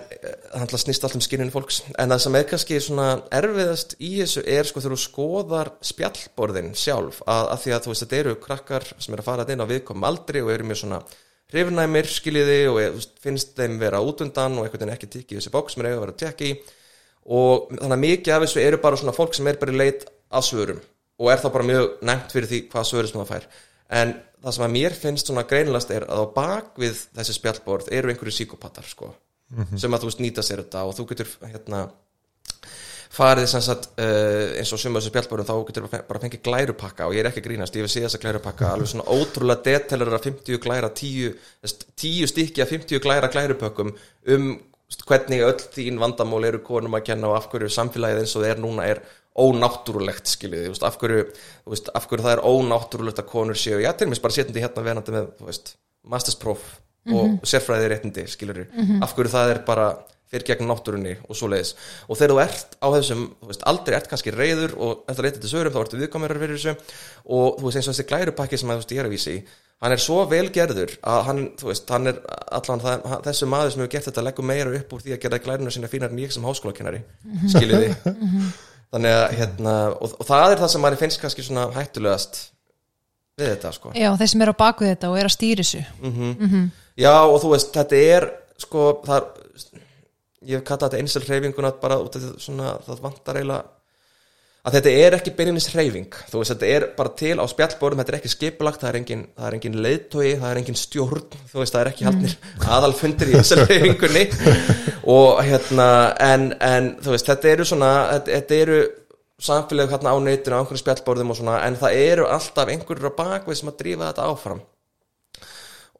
[0.52, 1.80] það snýst allt um skýrinu fólks.
[2.00, 6.72] En það sem er kannski svona erfiðast í þessu er sko þegar þú skoðar spjallborðin
[6.78, 9.64] sjálf að, að því að þú veist þetta eru krakkar sem er að fara inn
[9.64, 11.00] á viðkomum aldri og eru mjög svona
[11.52, 15.40] hrifnæmir skiljiði og þú veist, finnst þeim vera útundan og einhvern veginn ekki tikki í
[15.40, 16.60] þessi bóks sem er eiga að vera að tekki í.
[17.32, 20.06] Og þannig að mikið af þessu eru bara svona fólk sem er bara í leit
[20.32, 20.86] að svörum
[21.22, 23.50] og er þá bara mjög nefnt fyrir því hvað svörum sem það fær.
[23.92, 28.10] En það sem að mér finnst svona greinilast er að á bakvið þessi spjallborð eru
[28.10, 29.12] einhverju síkopatar sko
[29.76, 31.84] sem að þú veist nýta sér þetta og þú getur hérna
[33.12, 37.08] farið sem sagt uh, eins og summa þessu spjallborðum þá getur bara bara fengið glærupakka
[37.08, 40.16] og ég er ekki að grínast, ég vil sé þessa glærupakka alveg svona ótrúlega detailar
[40.16, 41.34] af 50 glæra 10,
[42.04, 43.92] 10 stykki af 50 glæra glærupökkum
[44.36, 44.46] um
[45.08, 48.54] hvernig öll þín vandamál eru konum að kenna og af hverju samfélagið eins og það
[48.54, 53.92] er núna er ónáttúrulegt skiljið, af af hverju það er ónáttúrulegt að konur séu, já,
[53.96, 56.66] til mér bara setjandi hérna verandi með, þú veist, masterspróf
[57.10, 58.64] og sérfræði réttindi, skiljur
[59.02, 59.88] af hverju það er bara
[60.32, 61.74] fyrir gegn náttúrunni og svo leiðis
[62.08, 65.50] og þegar þú ert á þessum, þú veist, aldrei ert kannski reyður og eftir réttindi
[65.50, 66.96] sögurum þá ertu viðkomur fyrir þessu.
[67.26, 69.36] Og þú veist eins og þessi glærupakki sem að þú veist ég er að vísi
[69.36, 69.42] í
[69.82, 72.18] hann er svo vel gerður að hann, þú veist, hann er
[72.54, 75.40] allan það, þessi maður sem hefur gert þetta leggur meira upp úr því að gera
[75.42, 77.02] glæruna sína fínar en ég sem háskólakennari
[77.50, 77.88] skiljiði
[78.92, 82.42] þannig að hérna, og, og það er það sem maður finnst kannski svona hættulegast
[83.38, 83.92] við þetta sko.
[83.96, 85.84] Já, þeir sem eru á baku þetta og eru að stýri þessu.
[87.00, 88.28] Já og þú veist, þetta er
[88.60, 89.30] sko, það er
[90.48, 93.62] ég hef kallað þetta einsel hreyfinguna bara út af því svona, það vantar eiginlega
[94.62, 96.16] að þetta er ekki byrjunis hreyfing.
[96.30, 99.24] Þú veist, þetta er bara til á spjallborðum þetta er ekki skipulagt, það er engin,
[99.34, 102.36] það er engin leiðtói það er engin stjórn, þú veist, það er ekki haldnir
[102.76, 104.24] aðalfundir í einsel hreyfingunni.
[105.16, 105.88] Og hérna
[106.22, 108.80] en, en þú veist, þetta eru svona þetta, þetta eru
[109.42, 113.18] samfélög hérna á neytinu á einhverjum spjallborðum og svona en það eru alltaf einhverjur á
[113.18, 114.60] bakvið sem að drífa þetta áfram.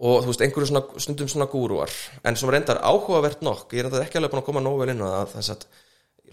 [0.02, 1.92] Og þú veist, einhverju svona, stundum svona gúruar
[2.26, 4.94] en sem reyndar áhugavert nokk ég er þetta ekki alveg búin að koma nógu vel
[4.94, 5.66] inn á það þess að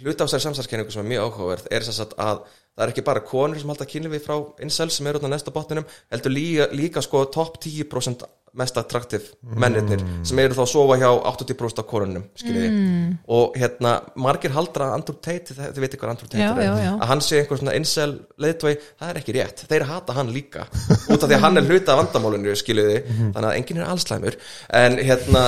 [0.03, 2.41] hluta á þessari samsarkenningu sem er mjög áhugaverð er þess að, að
[2.79, 5.87] það er ekki bara konur sem halda kynlífi frá incel sem eru á næsta botninum
[6.11, 9.27] heldur líka, líka sko topp 10% mest attraktiv
[9.61, 13.11] mennirnir sem eru þá að sofa hjá 80% af konunum skiljiði mm.
[13.35, 16.63] og hérna margir haldra að Andrew Tate, þið veitir hvað Andrew Tate Já, er?
[16.65, 16.91] já, já.
[16.95, 18.09] að hann sé einhver svona incel
[18.41, 19.63] leiðtói, það er ekki rétt.
[19.69, 23.49] Þeir hata hann líka út af því að hann er hluta af vandamálinu skiljiði, þannig
[23.51, 24.39] að enginn er allslæmur
[24.81, 25.45] en hérna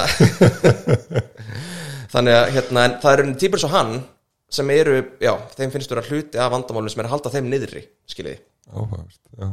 [2.13, 3.95] þannig að hérna, en það eru típur svo hann
[4.51, 7.83] sem eru, já, þeim finnst vera hluti af vandamálinu sem er að halda þeim niðri
[8.11, 9.49] skiljiði, Áhugavert, já.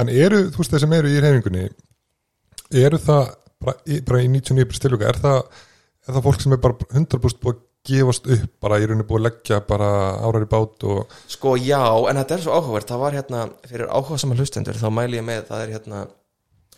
[0.00, 1.66] En eru, þú veist, þeir sem eru í reyfingunni,
[2.82, 3.22] eru það
[3.62, 5.60] bara bara í 99% tilvika, er það,
[6.06, 9.20] er það fólk sem er bara 100% búið að gefast upp, bara í rauninni búið
[9.20, 9.88] að leggja bara
[10.22, 13.90] árar í bát og, sko já en þetta er svo áhugavert, það var hérna fyrir
[13.90, 16.02] áhuga saman hlustendur, þá mæli ég með það er hérna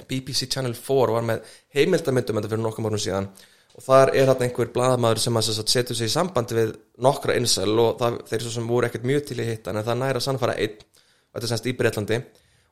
[0.08, 3.28] BBC Channel 4 var með heimildamyndum þetta fyrir nokkum árum síðan
[3.74, 7.72] og þar er hérna einhver blaðamaður sem að setur sig í sambandi við nokkra insel
[7.82, 10.76] og það, þeir sem voru ekkert mjög til í hitta en það næra sannfara einn.
[10.78, 12.20] Og þetta er semst í Breitlandi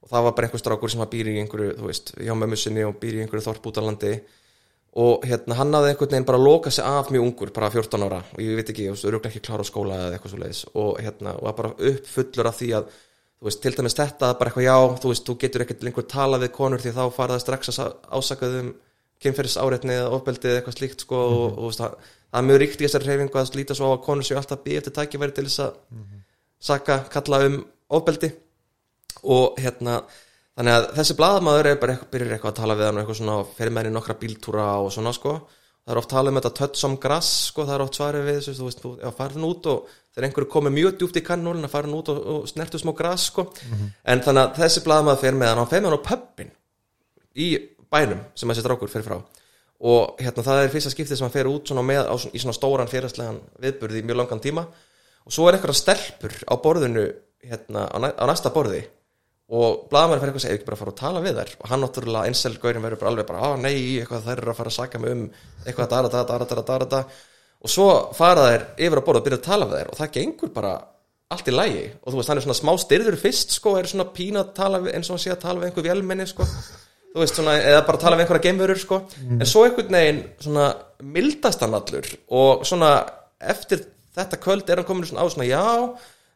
[0.02, 2.58] og það var bara einhver strákur sem að býr í einhverju, þú veist, hjá mömmu
[2.58, 4.12] sinni og býr í einhverju þorpútalandi
[5.02, 8.06] og hérna hann hafði einhvern veginn bara að loka sig af mjög ungur, bara 14
[8.06, 8.20] ára.
[8.36, 10.62] Og ég veit ekki, þú veist, öruglega ekki klára á skóla eða eitthvað svo leiðis
[10.74, 12.90] og hérna, og bara uppfullur af því að,
[13.40, 16.44] þú veist, til dæmis þetta bara eitthvað já, þú veist, þú getur ekkert lengur talað
[16.44, 18.58] við konur því þá fara það strax að ásakað
[19.22, 22.48] kynferðis áreitni eða ofbeldi eða eitthvað slíkt sko og, og, þú veist, það, það er
[22.48, 24.96] mjög ríkt í þessari reyfingu að líta svo á að konur séu alltaf býð eftir
[24.98, 25.72] tækifæri til þess að
[26.62, 27.56] saka, kalla um
[27.92, 28.30] ofbeldi.
[29.22, 30.02] Og hérna
[30.56, 33.20] þannig að þessi blaðamaður er bara eitthvað, byrjar eitthvað að tala við hann og eitthvað
[33.20, 35.34] svona og fer með henni nokkra bíltúra og svona sko.
[35.82, 38.52] Það er oft talað um þetta some grass sko það er oft svarið við þessu,
[38.54, 41.96] þú veist, já, farðin út og þegar einhverju komið mjög djúpt í kannúlin að farðin
[41.98, 43.48] út og, og snertu smá grass sko.
[44.06, 46.52] En þannig að þessi blaðamaður fer með hann og hann fer með hann á pöppin
[47.32, 47.48] í
[47.92, 49.18] bænum sem þessi drákur fer frá.
[49.82, 52.54] Og hérna það er fyrsta skiptið sem hann fer út svona með á, í svona
[52.54, 54.66] stóran fyrirstlegan viðburði í mjög langan tíma.
[55.26, 57.06] Og svo er eitthvað stelpur á borðinu
[57.42, 58.84] hérna á, næ, á næsta borði.
[59.52, 61.50] Og blaðamæri fyrir eitthvað að segja, "Ef ekki bara að fara að tala við þær?
[61.60, 64.56] Og hann náttúrulega einsel gaurin verður bara alveg bara, á nei, eitthvað þær eru að
[64.56, 65.30] fara að saka mig um
[65.66, 67.04] eitthvað dara, dara, dara, dara, dara,
[67.62, 69.90] og svo fara þær yfir að borða og byrja að tala við þær.
[69.90, 70.84] Og það gengur bara
[71.28, 74.08] allt í lægi og þú veist, hann er svona smá styrður fyrst sko, er svona
[74.14, 76.46] pína að tala við, eins og hann sé að tala við einhver vélmenni sko
[77.12, 79.02] þú veist svona, eða bara tala við einhverja geimverur sko.
[79.38, 80.70] En svo einhvern veginn svona
[81.02, 82.94] mildast hann allur og svona
[83.40, 83.84] eftir
[84.16, 85.62] þetta kvöld er hann komin svona á svona já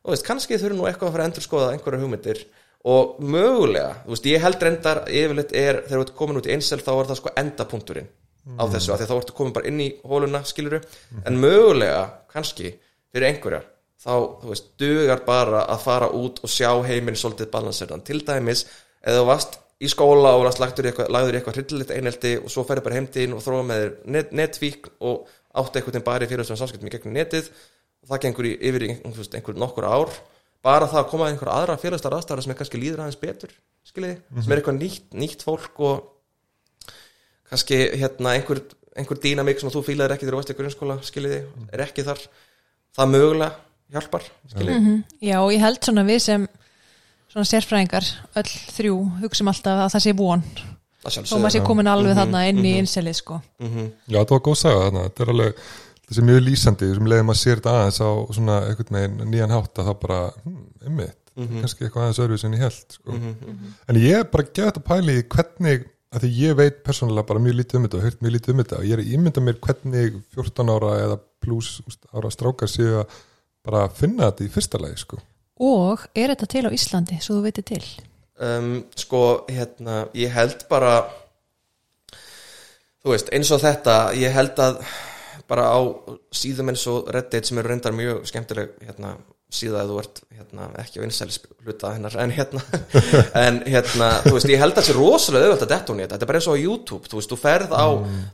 [0.07, 2.45] þú veist, kannski þurfum nú eitthvað að fara að endur skoða einhverja hugmyndir.
[2.87, 6.53] Og mögulega, þú veist, ég held reyndar yfirleitt er, þegar þú ert komin út í
[6.55, 8.13] einsel þá er það sko endapunkturinn
[8.55, 10.79] á þessu af því þá ertu komin bara inn í hóluna, skiluru
[11.27, 12.71] en mögulega, kannski
[13.11, 13.65] fyrir einhverja,
[13.99, 18.63] þá, þú veist dugar bara að fara út og sjá heiminn svolítið balanserðan, til dæmis
[19.03, 22.97] eða þú varst í skóla og lagður eitthvað, eitthvað hryllilegt einelti og svo ferði bara
[22.97, 27.17] heimdín og þróa með net, netvík og átti eitthvað bara í fyrirstofan samskiptum í gegnum
[27.17, 27.51] netið.
[28.05, 28.87] Og það gengur yfir
[29.19, 30.13] veist, einhver nokkur ár.
[30.65, 33.53] Bara það að koma að einhver aðra félagstar aðstæðar sem er kannski líður aðeins betur
[33.87, 36.95] skiljiði, sem er eitthvað nýtt, nýtt fólk og
[37.51, 38.63] kannski hérna einhver,
[38.99, 42.25] einhver dýnamik sem þú fílaðir ekki þegar þú varst í grunnskóla skiljiði, er ekki þar.
[42.97, 46.49] Það mögulega hjálpar skiljiði, Já, og ég held svona við sem
[47.37, 48.07] svona sérfræðingar,
[48.41, 50.45] öll þrjú hugsum alltaf að það sé von.
[51.07, 52.79] Þó maður sé komin alveg Mhm, þarna inn í mhm.
[52.83, 53.41] innselið sko.
[53.61, 55.61] Já, þetta var góð saga þarna, þetta er alveg
[56.07, 59.79] þessi mjög lýsandi, sem leiðum að sér þetta aðeins á svona einhvern veginn nýjan hátt
[59.79, 63.21] að það bara, hm, einmitt, kannski eitthvað aðeins öðru sem ég held, sko.
[63.87, 67.43] En ég er bara gett að pæli í hvernig, að því ég veit persónulega bara
[67.43, 68.79] mjög lítið um þetta og hört mjög lítið um þetta.
[68.79, 71.81] Og ég er að ímynda mér hvernig 14 ára eða pluss
[72.15, 73.19] ára strákar séu að
[73.67, 75.19] bara finna þetta í fyrsta lagi, sko.
[75.63, 77.83] Og er þetta til á Íslandi, svo þú veitir til?
[78.37, 80.99] Um, sko, hérna, ég held bara
[83.01, 84.81] þú veist, eins og þetta ég held að
[85.49, 85.81] bara á
[86.35, 89.15] síðum eins og Reddit sem eru reyndar mjög skemmtileg hérna,
[89.53, 92.63] síða að þú ert hérna, ekki á vinsælis hluta hennar en hérna,
[93.47, 96.05] en hérna þú veist, ég held að það sé rosalega auðvitað að detta hún í
[96.05, 96.17] þetta.
[96.17, 97.87] Þetta er bara eins og á YouTube, þú veist, þú ferð á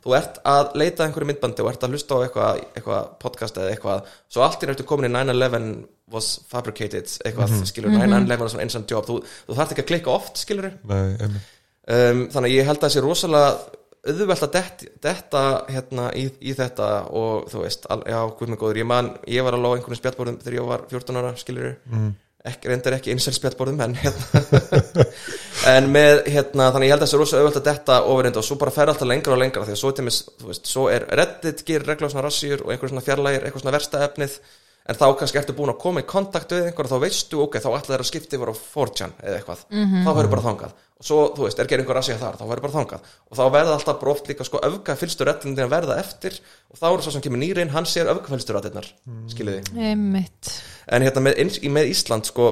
[0.07, 3.61] þú ert að leita að einhverju myndbandi og ert að hlusta á eitthvað, eitthvað podcast
[3.61, 5.69] eða eitthvað svo allt í nættu komin í 9-11
[6.13, 10.13] was fabricated, eitthvað, skilur 9-11 var svona einsam job, þú, þú þarft ekki að klikka
[10.17, 13.55] oft, skilur um, þannig að ég held að það sé rosalega
[14.03, 18.59] auðvelt að detta, detta hérna, í, í þetta og þú veist al, já, guð mig
[18.59, 21.69] góður, ég man, ég var alveg á einhvern spjallborðum þegar ég var 14 ára, skilur
[21.87, 22.09] mm.
[22.51, 25.07] ekki, reyndar ekki einsel spjallborðum en hérna.
[25.71, 28.47] En með, hérna, þannig ég held að það sé rosalega auðvelt að detta ofurinn og
[28.49, 30.89] svo bara fer alltaf lengra og lengra því að svo, til mis, þú veist, svo
[30.91, 34.35] er Reddit gerir regla svona rassýr og einhver svona fjarlægir eitthvað svona versta efnið
[34.83, 37.59] en þá kannski ertu búin að koma í kontakt við einhver og þá veistu, ok,
[37.63, 40.75] þá ætla þeir að skipta yfir á 4chan eða eitthvað, þá verður bara þangað.
[41.03, 43.07] Og svo, þú veist, er gerir einhver rassið þar, þá verður bara þangað.
[43.27, 46.37] Og þá verða alltaf oft líka sko öfga fylgstu reddin að verða eftir
[46.71, 48.87] og þá er svo sem kemur nýrin, hann sér öfga fylgstu reddinar
[49.33, 50.53] skiljiði, Einmitt.
[50.87, 52.49] en hérna með, með Ísland sko,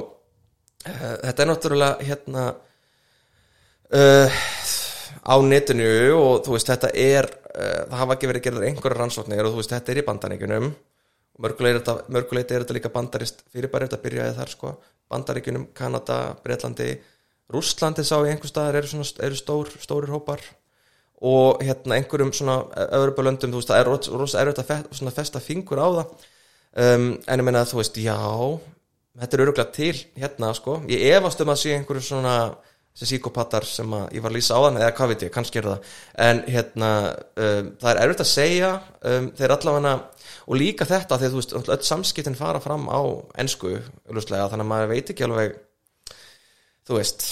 [0.87, 2.47] uh, þetta er náttúrulega hérna
[3.95, 4.43] uh,
[5.31, 9.47] á netinu og þú veist, þetta er uh, það hafa ekki verið gerðar einhverjar rannsóknir
[9.47, 10.73] og þú veist, þetta er í bandaríkunum
[11.41, 14.75] mörguleiti er, þetta- líka bandarist fyrirbæri þetta byrjaði þar sko.
[15.11, 16.91] Bandaríkunum, Kanada, Bretlandi
[17.51, 20.39] Rússlandi sá ég einhver staðar eru, svona, eru stór, stórir hópar.
[21.21, 22.61] Og hérna einhverjum svona
[22.95, 26.13] öðrubölöndum, þú veist, það er ros- rosa erfitt að festa fingur á það.
[26.71, 28.15] Um, en ég meina þú veist, já
[29.19, 30.79] þetta er öruglega til hérna sko.
[30.89, 32.37] Ég efast um að sé einhverju svona
[32.95, 35.69] þessi síkopatar sem ég var að lýsa á þann eða hvað veit ég, kannski er
[35.71, 35.93] það
[36.27, 36.91] en hérna,
[37.45, 38.73] um, það er erfitt að segja
[39.13, 39.95] um, þeir allavega
[40.51, 44.93] og líka þetta, þegar þú veist, öll samskiptin fara fram á auðvitað, þannig að maður
[44.95, 45.57] veit ekki alveg
[46.89, 47.31] þú veist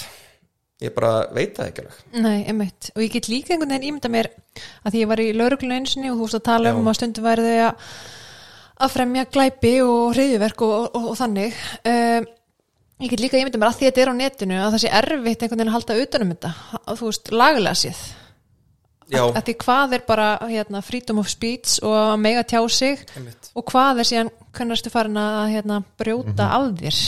[0.85, 2.90] ég bara veit það ekki alveg Nei, einmitt.
[2.94, 4.31] Og ég get líka einhvern veginn ímynda mér
[4.85, 6.90] að því ég var í lauruglun einsinni og þú veist að tala um Já.
[6.92, 7.68] að stundum væri þau
[8.79, 11.62] að, fremja glæpi og hriðjuverk og, og, og, þannig.
[11.83, 12.29] Um,
[12.98, 14.94] ég get líka ímynda mér að því að þetta er á netinu að það sé
[15.00, 18.00] erfitt einhvern veginn að halda utanum þetta, að þú veist, lagalega séð.
[19.08, 23.04] Að, að því hvað er bara hérna, freedom of speech og að mega tjá sig
[23.16, 23.48] einmitt.
[23.56, 26.98] og hvað er síðan hvernig erstu farin að hérna, brjóta af þér.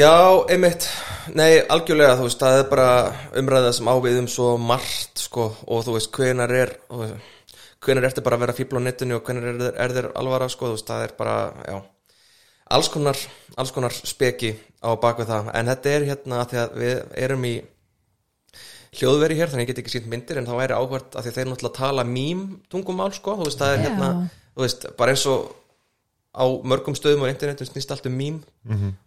[0.00, 0.10] Já,
[0.50, 0.86] einmitt,
[1.34, 2.90] nei, algjörlega, þú veist, það er bara
[3.38, 6.74] umræða sem ávið um svo margt, sko, og þú veist, hvenar er,
[7.82, 10.70] hvenar ertu bara að vera fíbl á netinu og hvenar er, er þér alvara, sko,
[10.70, 11.34] þú veist, það er bara,
[11.66, 11.80] já,
[12.70, 13.18] alls konar,
[13.60, 17.46] alls konar speki á bakvið það, en þetta er hérna að því að við erum
[17.50, 17.54] í
[18.98, 21.36] hljóðveri hér, þannig ég get ekki sínt myndir, en þá væri áhvert að því að
[21.38, 24.08] þeir náttúrulega tala mím tungumál, sko, þú veist, það er hérna,
[24.54, 25.50] þú veist, bara eins og
[26.30, 28.36] á mörgum stöðum á internetum snýst allt um mím.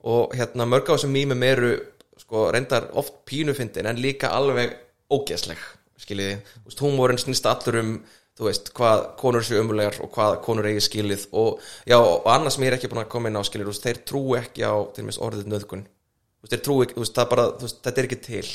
[0.03, 1.71] Og hérna mörg á þessum mýmum eru
[2.19, 4.75] sko reyndar oft pínufindin en líka alveg
[5.11, 5.59] ógeðsleg
[6.03, 7.93] skiljiði, þú veist, húmórin snýst allur um
[8.37, 12.57] þú veist, hvað konur séu umulegar og hvað konur eigi skilið og já, og annars
[12.57, 15.05] ég er ekki búin að koma inn á skilið, veist, þeir trú ekki á til
[15.05, 18.09] mér orðið nöðgun, þú veist, þeir trú ekki þú veist, það bara, veist, þetta er
[18.09, 18.47] ekki til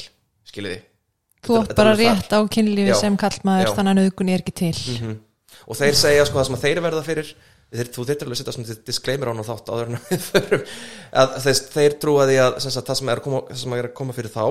[0.49, 0.81] skiljiði
[1.47, 2.99] Þú átt bara rétt á kynlífi Já.
[2.99, 4.75] sem kallmaður þannig að nauðgun er ekki til.
[4.97, 5.13] Mhm.
[5.71, 7.31] og þeir segja sko það sem að þeir verða fyrir
[7.69, 10.27] þeir, þú þyrftir alveg að setja svona disclaimer á hann og þátt áður en við
[10.27, 10.67] förum
[11.23, 13.89] að þeir, þeir trúa því að sem sagt, það sem er að koma, sem er
[13.89, 14.45] að koma fyrir þá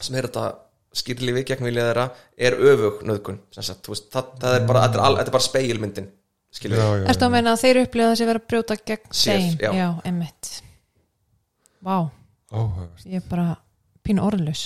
[0.00, 0.46] sem er þetta
[0.94, 2.04] skýrlífi gegn vilja þeirra
[2.48, 5.46] er öfug nöðgun sem sagt, þú veist, það, það er bara, þetta er, er bara
[5.48, 6.12] speilmyndin
[6.62, 9.58] við Ertu að meina að þeir upplifa þessi vera að brjóta gegn þeim?
[9.58, 9.70] já.
[9.74, 10.52] já emmitt
[11.84, 11.96] Vá,
[12.54, 13.04] áhugavert.
[13.10, 13.46] ég er bara
[14.06, 14.62] pínu orðlaus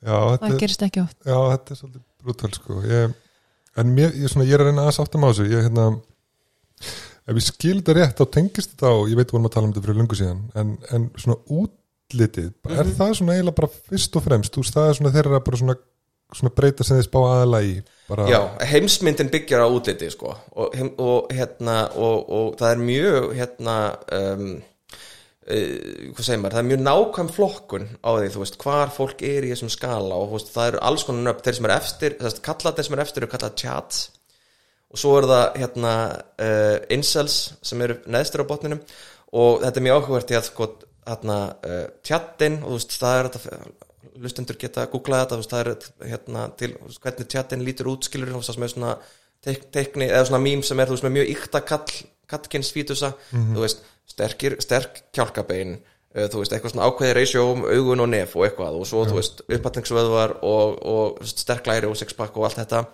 [0.00, 2.80] já, þetta Það er, gerist ekki oft já, þetta er svolítið brútal sko.
[2.88, 3.16] ég,
[3.76, 5.86] en mér, ég, svona, ég er að reyna að sáttum á þessu ég, hérna,
[7.26, 9.74] ef ég skil þetta rétt þá tengist þetta á, ég veit vorum að tala um
[9.76, 11.38] þetta fyrir lungu síðan, en, en svona
[12.06, 15.42] útlitið, er það svona eiginlega bara fyrst og fremst, þú veist, það er svona þeirra
[15.48, 15.76] bara svona,
[16.38, 17.74] svona breyta sem þið spá aðala í
[18.06, 18.40] bara, Já,
[18.70, 20.36] heimsmyndin byggjar á útliti sko.
[20.54, 23.76] og, og, hérna, og, og það er mjög hérna
[24.20, 24.48] um,
[25.46, 29.52] uh, maður, það er mjög nákvæm flokkun á því, þú veist, hvar fólk er í
[29.52, 30.18] þessum skala.
[30.18, 31.44] Og veist, það eru alls konar nöfn.
[31.46, 34.02] Þeir sem er efstir, þess að kalla þeir sem er efstir eru kallað chats.
[34.94, 35.92] Og svo er það hérna
[36.46, 38.82] uh, incels sem eru neðstur á botninum.
[39.36, 40.68] Og þetta er mjög áhugavert í að sko
[41.06, 45.52] hérna uh, tjattin og þú veist, það er þetta lustendur geta að googla þetta, veist,
[45.52, 48.72] það er hérna til veist, hvernig tjattin lítur út skilur þú veist, það sem er
[48.74, 48.94] svona
[49.46, 53.12] teik, teikni eða svona mím sem er, þú veist, með mjög ykta kall kallkins fítusa,
[53.30, 58.12] þú veist sterkir, sterk kjálkabein uh, þú veist, eitthvað svona ákveði ratio um augun og
[58.12, 61.98] nef og eitthvað og svo, þú veist, uppatningsvöðvar og, og þú veist, sterk læri og
[61.98, 62.86] sixpack og allt þetta.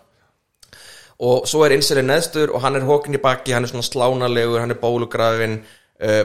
[1.22, 4.58] Og svo er Inselin neðstur og hann er hókin í baki, hann er svona slánalegur
[4.58, 5.60] hann er bólugrafin
[6.02, 6.22] uh,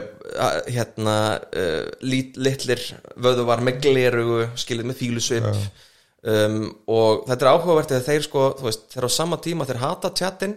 [0.68, 2.82] hérna uh, lit, litlir
[3.16, 8.68] vöðuvar með glerugu skilið með fílusvip um, og þetta er áhugavert eða þeir sko, þú
[8.68, 10.56] veist, þeir á sama tíma þeir hata tjattin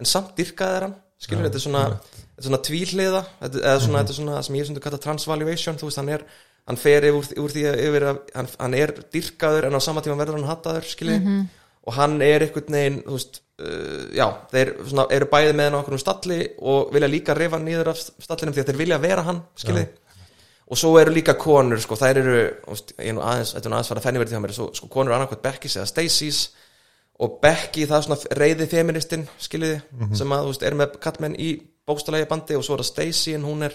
[0.00, 0.98] en samt dyrkaði þeir hann.
[1.20, 1.80] Skilur, þetta er svona,
[2.40, 5.76] er svona tvíhliða þetta, eða svona, þetta er svona sem ég sem þú kalla transvaluation,
[5.76, 6.22] þú veist, hann er
[6.70, 10.04] hann fer yfir, úr því að yfir að hann, hann er dyrkaður en á sama
[10.04, 11.28] tíma verður hann hataður skilið,
[11.86, 15.78] og hann er einhvern veginn, þú veist uh, já, þeir svona, eru bæði með hann
[15.78, 19.00] á okkur um stalli og vilja líka rifa niður af stallinum því að þeir vilja
[19.02, 19.88] vera hann, skilið
[20.70, 22.34] og svo eru líka konur, sko, þær eru
[22.68, 24.90] veist, ég er nú aðeins, þetta er nú aðeins fara fenniverið hjá mér svo, sko,
[24.92, 26.42] konur eru annarkvæmt Beckys eða Stacey's
[27.20, 29.80] og Becky, það er svona reyði feministinn, skiljiði,
[30.16, 31.50] sem að, veist, er með kallmenn í
[31.90, 33.74] bókstalegi bandi og svo er það Stacey en hún er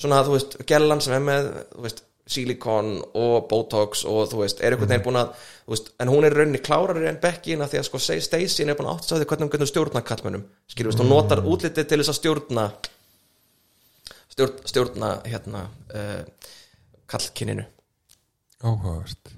[0.00, 4.62] svona, þú veist, gellan sem er með, þú veist, silikon og botox og þú veist,
[4.62, 5.32] er einhvern veginn búin að
[5.66, 7.18] þú veist, en hún er í rauninni klárari en
[7.64, 10.04] að því að sko Stacey er búin að átt að því hvernig hún getur stjórna
[10.06, 11.02] kallmönnum, skilur, mm.
[11.02, 12.66] hún notar útlitið til þess að stjórna
[14.32, 16.50] stjórn, stjórna hérna uh,
[17.10, 17.66] kallkinninu
[18.62, 19.32] áhugavert.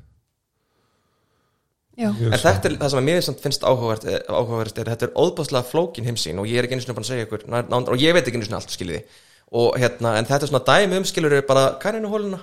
[1.94, 4.88] Já, Ég En þetta er það sem að mér samt finnst áhugavert, eh, áhugavert er,
[4.90, 7.44] þetta er óðbáslega flókin heimsýn og ég er ekki einu sinni búin að segja ykkur
[7.94, 9.04] og ég veit ekki einu sinni allt skiljiði
[9.54, 12.40] og hérna, en þetta er svona dæmi um skilur er bara kanninuhóluna,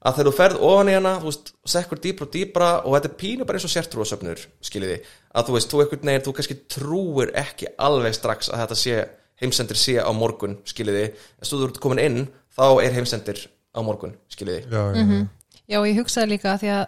[0.00, 3.08] að þegar þú ferð ofan í hana, þú veist, sekkur dýpra og dýpra og þetta
[3.08, 4.98] er pínu bara eins og sértrúasöfnur skiljiði,
[5.32, 8.98] að þú veist, þú ekkert neginn þú kannski trúir ekki alveg strax að þetta sé,
[9.40, 11.06] heimsendir sé á morgun skiljiði,
[11.40, 12.20] en svo þú ert komin inn
[12.52, 15.22] þá er heimsendir á morgun skiljiði, já, já,
[15.64, 16.84] já, ég hugsaði líka því að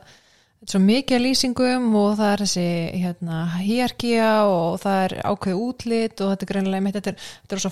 [0.62, 2.66] þetta er svo mikið lýsingum og það er þessi
[3.02, 7.62] hérna, hierarkía og það er ákveð útlit og þetta er greinlega þetta er, þetta er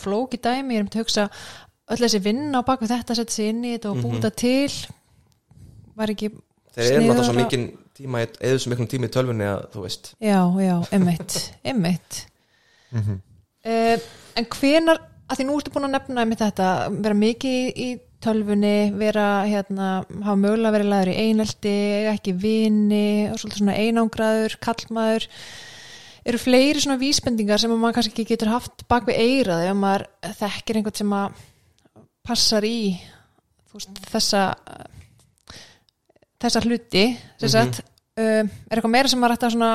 [1.90, 4.04] öll þessi vinna á baku þetta setja sig inn í þetta og Mhm.
[4.06, 4.70] búta til
[5.98, 6.30] var ekki
[6.76, 7.64] þeir eru náttúrulega svo mikinn
[8.00, 11.38] tíma, eða svo miklum tíma í tölvunni að þú veist, Já, já, emmitt,
[11.72, 12.20] emmitt
[12.94, 13.98] uh,
[14.38, 15.00] En hvenar
[15.30, 16.68] að því nú ertu búin að nefna einmitt þetta,
[17.02, 17.88] vera mikið í, í
[18.20, 19.90] tölvunni, vera hérna,
[20.26, 25.26] hafa mögulega verið laður í einelti eiga ekki vini og svolítið svona einangraður, kallmaður
[26.30, 29.78] eru fleiri svona vísbendingar sem að maður kannski ekki getur haft bak við eirað ef
[29.80, 30.04] maður
[30.42, 31.38] þekkir einhvern sem að
[32.30, 32.76] passar í
[33.74, 34.44] veist, þessa
[36.40, 37.04] þessa hluti
[37.40, 37.80] sem sagt,
[38.20, 39.72] uh, er eitthvað meira sem ætti að svona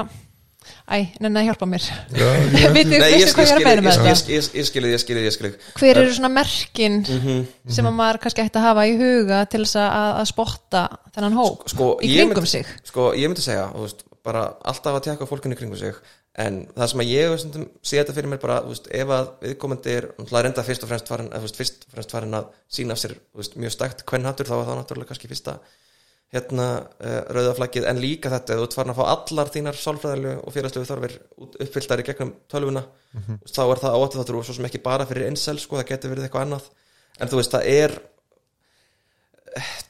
[0.89, 1.83] æ, nenni að hjálpa mér?
[2.15, 2.25] Já,
[2.63, 4.09] ég, Vitið- Nei, veistu hvað ég er að beina með ég, þetta?
[4.09, 7.43] ég, ég, ég skilði, ég skilði, ég skilði hver eru svona merkin Mhm.
[7.77, 10.83] sem að maður kannski ætti að hafa í huga til þess að, að spotta
[11.15, 12.65] þennan hóp sko, í kringum sig?
[12.89, 15.95] sko, ég myndi segja, þú veist, bara alltaf að tjekka fólkinu í kringum sig.
[16.41, 20.09] En það sem að ég sé þetta fyrir mér bara, veist, ef að viðkomandi er
[20.33, 23.75] reynda fyrst og fremst farin, þú veist, fremst farin að sína af sér veist, mjög
[23.77, 25.59] stækt kvennhattur, þá er það náttúrulega kannski fyrsta
[26.33, 30.55] hérna uh, rauðaflaggið en líka þetta, þú ert farin að fá allar þínar sálfræðilegu og
[30.55, 31.13] félagslegu þarfir
[31.63, 32.83] uppfylltar í gegnum tölvuna
[33.13, 35.79] þú veist, þá er það átti þáttur og svo sem ekki bara fyrir einsel, sko,
[35.79, 36.67] það getur verið eitthvað annað.
[37.21, 37.95] En þú veist, það er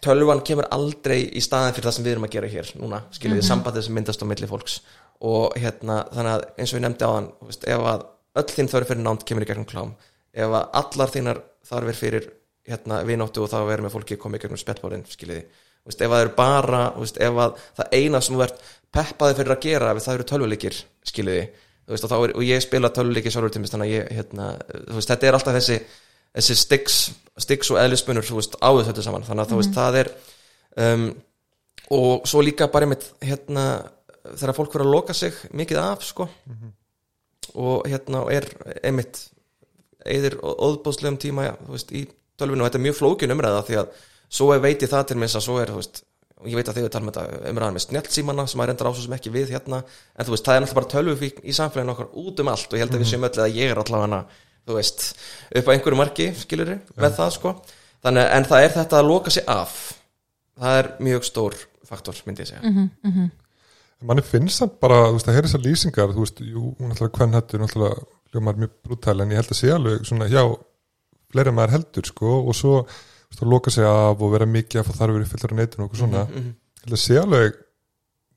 [0.06, 3.42] tölvan kemur aldrei í staðin fyrir það sem við erum að gera hér núna, skiljið
[3.42, 4.82] mm sambandið sem myndast á milli fólks.
[5.26, 8.04] Og hérna, þannig að eins og ég nefndi á hann, veist, ef að
[8.36, 9.94] öll þín þörf fyrir nánd kemur í gegnum klám
[10.36, 12.26] ef að allar þínar þarfir fyrir
[12.68, 15.46] hérna, vináttu og þá vera með fólki komið í gegnum spjallbórin, skiljiði
[15.86, 18.64] veist, ef að það eru bara, veist, ef að það eina sem ert
[18.96, 21.46] peppaði fyrir að gera ef það eru tölvuleikir, skiljiði
[21.92, 24.50] veist, og, er, ég spila tölvuleiki sjálfur til mér þannig að ég, hérna,
[24.98, 25.80] veist, þetta er alltaf þessi
[26.36, 26.98] þessi stiks,
[27.42, 30.12] stiks og veist, áður þetta saman, þannig að þú veist, það er
[30.86, 31.06] um,
[31.96, 33.66] og svo líka bara einmitt, hérna
[34.34, 36.28] þegar fólk verður að loka sig mikið af, sko.
[37.56, 38.48] Og hérna og er
[38.84, 39.22] einmitt
[40.06, 42.04] eðir óðbóðslegum tíma þú veist, í
[42.38, 44.02] tölvinu og þetta er mjög flókin umræða því að
[44.36, 46.02] svo er veit ég það til minns að svo er þú veist,
[46.42, 49.06] og ég veit að þið við talum þetta umræðan með snjáltsímana sem að reyndar ásvo
[49.06, 49.80] sem ekki við hérna.
[50.18, 52.76] En þú veist, það er náttúrulega bara tölvufík í samfélaginu okkar út um allt og
[52.76, 54.20] ég held að við séum öll að ég er allavega
[54.66, 55.06] þú veist,
[55.56, 57.56] upp á einhverju marki skilur með það sko.
[58.06, 59.78] Þannig, en það er þetta að loka sig af.
[60.60, 61.56] Það er mjög stór
[61.86, 62.62] faktor myndi ég segja.
[63.04, 63.32] Mhm.
[64.06, 67.14] manni finnst það bara, þú veist, að heyra þessar lýsingar þú veist, jú, hún ætlaði
[67.18, 70.44] hvern hættur náttúrulega hljómar mjög brútæl en ég held að sé alveg svona, já,
[71.32, 74.46] fleiri en maður heldur sko, og svo, þú veist, að loka sig af og vera
[74.46, 77.04] mikið að fá þarfur í fyllir á netinu og okkur svona, Mhm, ég held að
[77.06, 77.58] sé alveg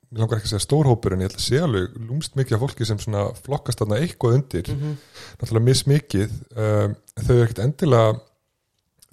[0.09, 2.63] ég langar ekki að segja stórhópur en ég held að sé alveg lúmst mikið af
[2.65, 4.73] fólki sem svona flokkast þarna eitthvað undir.
[4.73, 4.97] Mhm.
[5.41, 8.21] náttúrulega mismikið um, þau eru ekkert endilega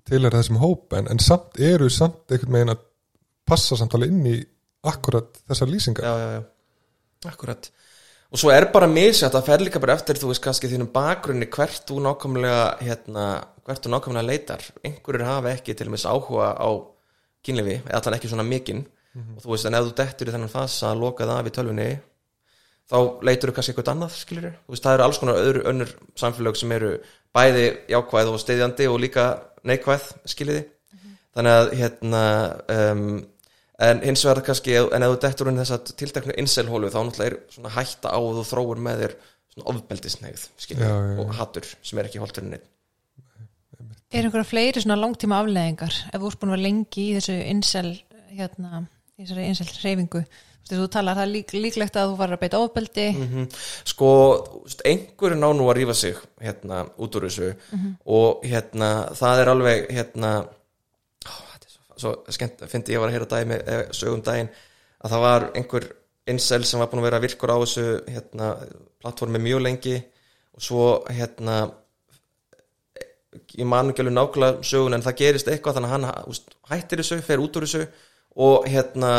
[0.06, 2.84] til er þessum hóp en, en samt eru samt einhvern veginn að
[3.46, 4.36] passa samt alveg inn í
[4.86, 6.06] akkurat þessar lýsingar.
[6.06, 7.72] Já, já, já, akkurat
[8.36, 11.48] og svo er bara misjætt að fer líka bara eftir þú veist kannski þínum bakgrunni
[11.52, 13.28] hvert þú nákvæmlega hérna,
[13.64, 14.66] hvert þú nákvæmlega leitar.
[14.84, 16.70] Einhverjur hafa ekki til og með áhuga á
[17.46, 18.84] kynlifi, eða þannig ekki svona mikinn
[19.16, 21.56] og þú veist en ef þú dettur í þennan fasa að loka það af í
[21.56, 21.90] tölvunni
[22.86, 25.94] þá leitur þú kannski eitthvað annað skilur þú veist það eru alls konar öðru önnur
[26.22, 26.92] samfélög sem eru
[27.36, 29.28] bæði jákvæð og steyðjandi og líka
[29.66, 30.66] neikvæð skiljiði
[31.36, 32.26] þannig að hérna
[32.76, 33.08] um,
[33.86, 37.32] en hins vegar kannski en ef þú dettur inn þess að tilteknu inselhólu þá náttúrulega
[37.32, 39.18] er svona hætta á að þú þróur með þér
[39.56, 40.32] svona
[40.86, 40.96] já.
[41.24, 42.72] og hattur sem er ekki holtur neitt
[44.16, 47.36] Er einhverja fleiri svona langtíma afleðingar ef þú ert búin að vera lengi í þessu
[47.52, 47.90] insel
[48.36, 50.24] hérna, í þessari insel hreyfingu.
[50.66, 53.06] Þú, talar það lík, líklegt að þú var að beita ofbeldi.
[53.14, 53.44] Mhm.
[53.86, 54.10] sko,
[54.48, 57.56] þú veist, einhverju ná nú að rífa sig hérna út úr þessu.
[58.06, 63.10] Og hérna það er alveg hérna ó, þetta er svo, svo skemmt, fyndi ég var
[63.10, 64.50] að heyra dæmi eh, sögum daginn
[65.06, 65.88] að það var einhver
[66.26, 68.56] incel sem var búin að vera virkur á þessu hérna,
[69.02, 70.04] plattformi mjög lengi.
[70.56, 71.72] Og svo hérna
[73.54, 76.36] ég man ekki alveg nákvæmlega sögun en það gerist eitthvað þannig að hann
[76.72, 77.86] hættir þessu, fer út úr þessu
[78.36, 79.12] og hérna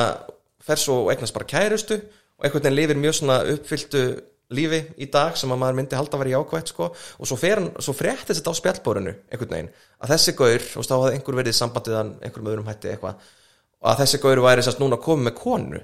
[0.66, 4.02] fer svo og eignast bara kærustu og einhvern veginn lifir mjög svona uppfylltu
[4.54, 6.90] lífi í dag sem að maður myndi halda að vera jákvætt sko.
[7.18, 10.96] Og svo, fer svo fréttist þetta á spjallbórinu einhvern veginn að þessi gaur, veist þá
[10.96, 13.26] hafði einhver verið í sambandið hann einhverjum öðrum hætti eitthvað
[13.76, 15.82] og að þessi gaur væri sérst núna komið með konu.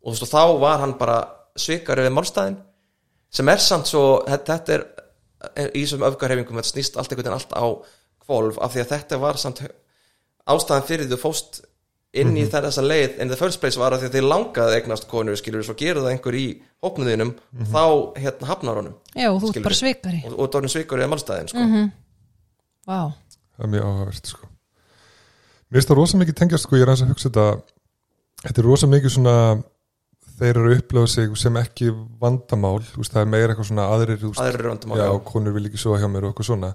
[0.00, 1.18] Og þú veist og þá var hann bara
[1.58, 2.58] svikar við málstæðin
[3.30, 4.86] sem er samt svo, þetta er
[5.74, 7.66] í þessum öfgarhefingum þetta snýst allt einhvern veginn allt á
[8.24, 9.62] kvolf af því að þetta var samt
[10.50, 11.60] ástæðan fyrir þú fóst
[12.18, 15.06] inn í þessa leið en the first place var að því að þið langaði eignast
[15.10, 16.44] konu skilur svo gerur það einhver í
[16.82, 17.32] hópnuðinum
[17.70, 17.84] þá
[18.18, 19.66] hérna hafnar honum Já, og þú ert Skilurðu.
[19.68, 20.22] bara svikari.
[20.26, 21.66] Og, og dórnum svikur eða málstæðin sko.
[22.90, 23.00] Vá,
[23.54, 24.48] það er mjög áhugavert sko.
[25.70, 27.46] mér finnst það rosa mikið tengjast sko, ég er aðeins að hugsa þetta
[28.48, 29.36] þetta er rosa mikið svona
[30.40, 31.90] þeir eru að upplifa sig sem ekki
[32.20, 35.66] vandamál, þú veist, það er meira eitthvað svona aðrir, þú aðrir röndum já, konur vil
[35.68, 36.70] ekki svo hjá mér og eitthvað svona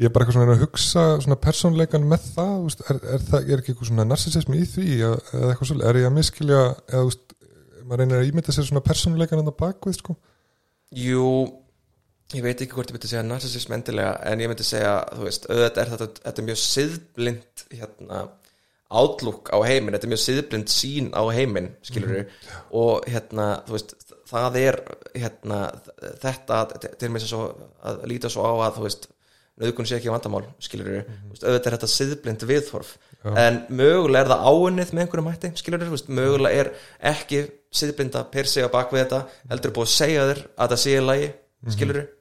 [0.00, 3.50] ég er bara eitthvað svona að hugsa svona persónleikan með það, veist, er, er það
[3.50, 5.18] er ekki eitthvað svona narsisismi í því eða
[5.50, 7.34] eitthvað svolítið, er ég að miskilja eða veist,
[7.84, 10.16] maður reynir að ímynda sér svona persónleikan en það bakvið, sko?
[10.98, 11.28] Jú,
[12.34, 15.46] ég veit ekki hvort ég myndi segja narsisism endilega en ég myndi segja, þú veist,
[15.50, 18.24] auðvitað er þetta, þetta er mjög siðblind hérna,
[18.94, 22.24] outlook á heiminn, þetta er mjög siðblind sín á heiminn, skilur
[22.74, 23.94] og hérna, þú veist,
[24.30, 24.80] það er
[25.14, 25.60] hérna,
[26.22, 26.62] þetta
[26.98, 27.44] til mér svo
[27.86, 29.08] að líta svo á að þú veist,
[29.62, 32.96] nöðgun sé ekki vandamál skilur mm auðvitað er þetta siðblind viðhorf.
[33.24, 36.70] En mögulega er það áunnið með einhverjum hætti, skilur mögulega er
[37.12, 37.44] ekki
[37.74, 40.82] siðblinda per sig að bak við þetta heldur er búið að segja þér að það
[40.84, 41.30] sé í lagi
[41.74, 42.12] skilur við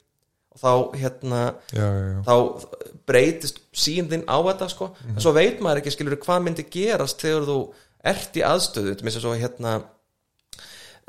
[0.53, 1.41] og þá hérna
[1.73, 2.35] já, já, já, þá
[3.09, 4.91] breytist sín þinn á þetta sko.
[5.09, 7.57] En svo veit maður ekki skilur hvað myndi gerast þegar þú
[8.13, 8.95] ert í aðstöðu.
[8.99, 9.79] Til svo hérna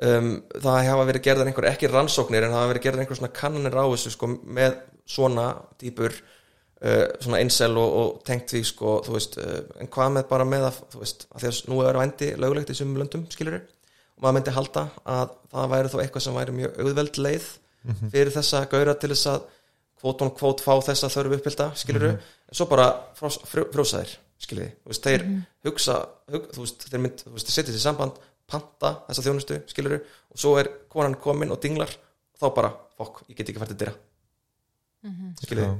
[0.03, 3.35] um, það hafa verið gerðar einhver ekki rannsóknir en það hafa verið gerðar einhver svona
[3.41, 4.79] kannanir á þessu sko með
[5.15, 5.47] svona
[5.81, 10.29] típur uh, svona einsel og, og tengt því sko þú veist uh, en hvað með
[10.31, 13.61] bara með að þú veist að að nú er vændi lögulegt í sumum löndum skilur
[13.61, 17.51] og maður myndi halda að það væri þá eitthvað sem væri mjög auðveld leið
[17.85, 19.49] fyrir þessa gaura til þess að
[20.01, 22.21] kvótun kvót fá þessa þörfu uppbylda skilur en
[22.53, 22.87] svo bara
[23.17, 24.15] frós, frjó, frjósa þeir
[24.45, 25.25] skilur þú veist, þeir
[25.69, 25.99] hugsa
[26.33, 28.19] hug, þú veist, þeir mynd, þú veist, þeir setja sér samband
[28.51, 33.25] panta þessa þjónustu, skilur og svo er konan komin og dinglar og þá bara, fokk,
[33.31, 33.95] ég get ekki fært að dyra.
[35.43, 35.73] Skilur já,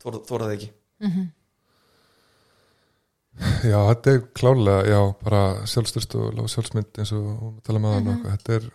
[0.00, 0.72] þú voru það ekki.
[3.70, 8.10] Já, þetta er klálega já, bara sjálfstyrst og lág sjálfsmynd eins og tala með hann
[8.10, 8.66] mm þetta er,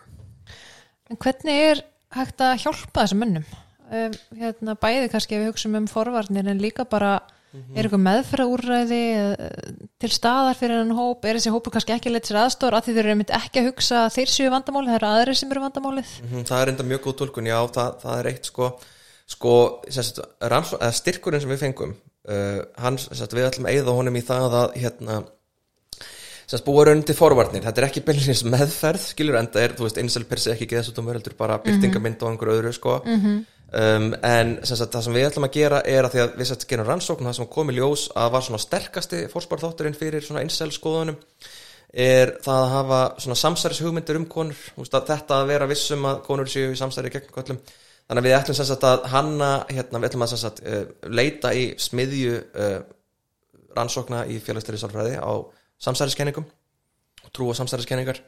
[1.10, 1.82] en hvernig er
[2.16, 3.46] hægt að hjálpa þessum mönnum?
[3.86, 7.20] Um, hérna, bæði kannski ef við hugsaum um forvarnir en líka bara
[7.76, 9.60] er eitthvað meðferðaúrræði eh,
[10.02, 11.24] til staðar fyrir hann hóp?
[11.24, 13.70] Er þessi hópu kannski ekki leitt sér aðstór af því þeir eru einmitt ekki að
[13.70, 16.10] hugsa að þeir séu vandamáli það eru aðrir sem eru vandamálið?
[16.26, 18.68] Mhm, Það er enda mjög góð tólkun, já, það, það er eitt sko,
[19.36, 19.54] sko
[19.88, 21.96] sérst, rannsó, styrkurinn sem við fengum
[22.28, 25.22] uh, hann, sérst, við ætlum að eyða honum í það að hérna
[26.46, 29.98] sérst, búa raun til forvarnir, þetta er ekki beinleins meðferð, skilur enda er, þú veist,
[29.98, 33.00] einsel per se ekki geðsútum verður bara byrtingamind og einhver öðru, sko
[33.72, 36.66] um, en sérst, það sem við ætlum að gera er að því að við sérst
[36.70, 40.70] gerum rannsókn það sem kom í ljós að var svona sterkasti fórspárþátturinn fyrir svona einsel
[40.74, 41.18] skoðunum
[41.96, 44.58] er það að hafa svona samsæris hugmyndir um konur.
[44.76, 47.60] Þetta að vera vissum að konur séu í samsæri gegn köllum
[48.06, 50.82] þannig að við ætlum sem sagt að hanna hérna, við ætlum að sem sagt uh,
[51.10, 52.76] leita í smiðju uh,
[53.76, 55.32] rannsókna í félagsstæri sálfræði á
[55.82, 56.46] samsæriskenningum
[57.34, 58.20] trú og samsæriskenningar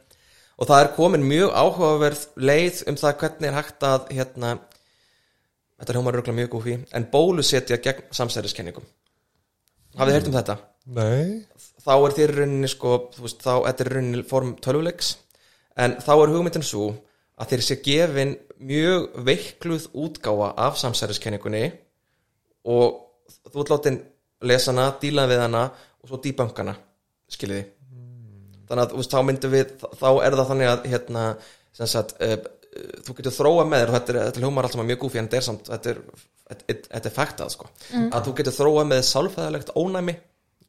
[0.59, 4.51] og það er komin mjög áhugaverð leið um það hvernig er hægt að hérna,
[5.79, 8.85] þetta er hljómar röglega mjög gófi en bólusetja gegn samsæriskenningum
[9.97, 10.57] hafið þið heyrt um þetta?
[10.99, 11.23] Nei,
[11.83, 15.15] þá er þér rauninni sko, veist, þá þetta er rauninni form tölvuleiks
[15.79, 16.91] en þá er hugmyndin svo
[17.39, 21.65] að þér sé gefin mjög veikluð útgáfa af samsæriskenningunni
[22.67, 22.99] og
[23.49, 23.99] þú ert látin
[24.43, 25.67] lesa hana, díla við hana
[25.99, 26.75] og svo dýbankana,
[27.31, 27.67] skiljiði
[28.69, 31.23] þannig að veist, þá myndum við þá er það þannig að hérna,
[31.79, 32.37] sagt, uh,
[33.05, 35.47] þú getur þróa með þér og þetta þetta hljómar alltaf mjög gúfi en þetta er
[35.47, 35.93] samt, þetta
[36.73, 37.69] er, er faktað sko,
[38.09, 40.15] að þú getur þróa með sálfæðalegt ónæmi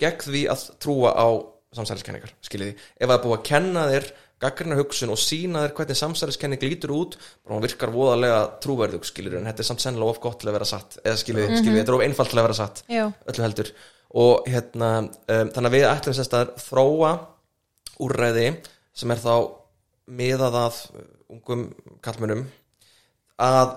[0.00, 1.28] gegn því að trúa á
[1.76, 5.98] samsæliskenningar skiljiði, ef það er búið að kenna þér gaggrina hugsun og sína þér hvernig
[6.00, 10.20] samsæliskenning lítur út, bara hún virkar voðalega trúverðug, skiljiði, en þetta er samt sennilega of
[10.22, 12.56] gott til að vera satt, eða skiljiði, skiljiði þetta er of einfalt til að vera
[12.56, 13.02] satt, Já.
[13.32, 13.72] öllu heldur.
[14.20, 17.12] Og hérna, um, þannig að við ætlum sérst að þróa
[18.00, 18.46] úrræði
[18.96, 19.34] sem er þá
[20.20, 20.80] miðað að
[21.30, 21.66] ungum
[22.04, 22.44] kallmönum
[23.40, 23.76] að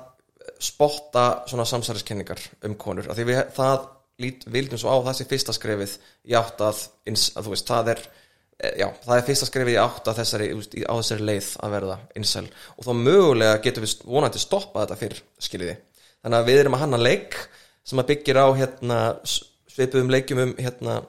[0.63, 3.85] spotta svona samsæriskenningar um konur af því við, það
[4.23, 5.95] lít, vildum svo á þessi fyrsta skrefið
[6.29, 9.79] í átt að, að þú veist, það er eh, já, það er fyrsta skrefið í
[9.81, 12.45] átt að þessari veist, á þessari leið að verða insel
[12.77, 15.77] og þá mögulega getum við vonandi stoppa þetta fyrir skiljiði,
[16.23, 17.39] þannig að við erum að hanna leik
[17.83, 19.41] sem að byggir á hérna s-
[19.73, 20.99] svipuðum leikjum um hérna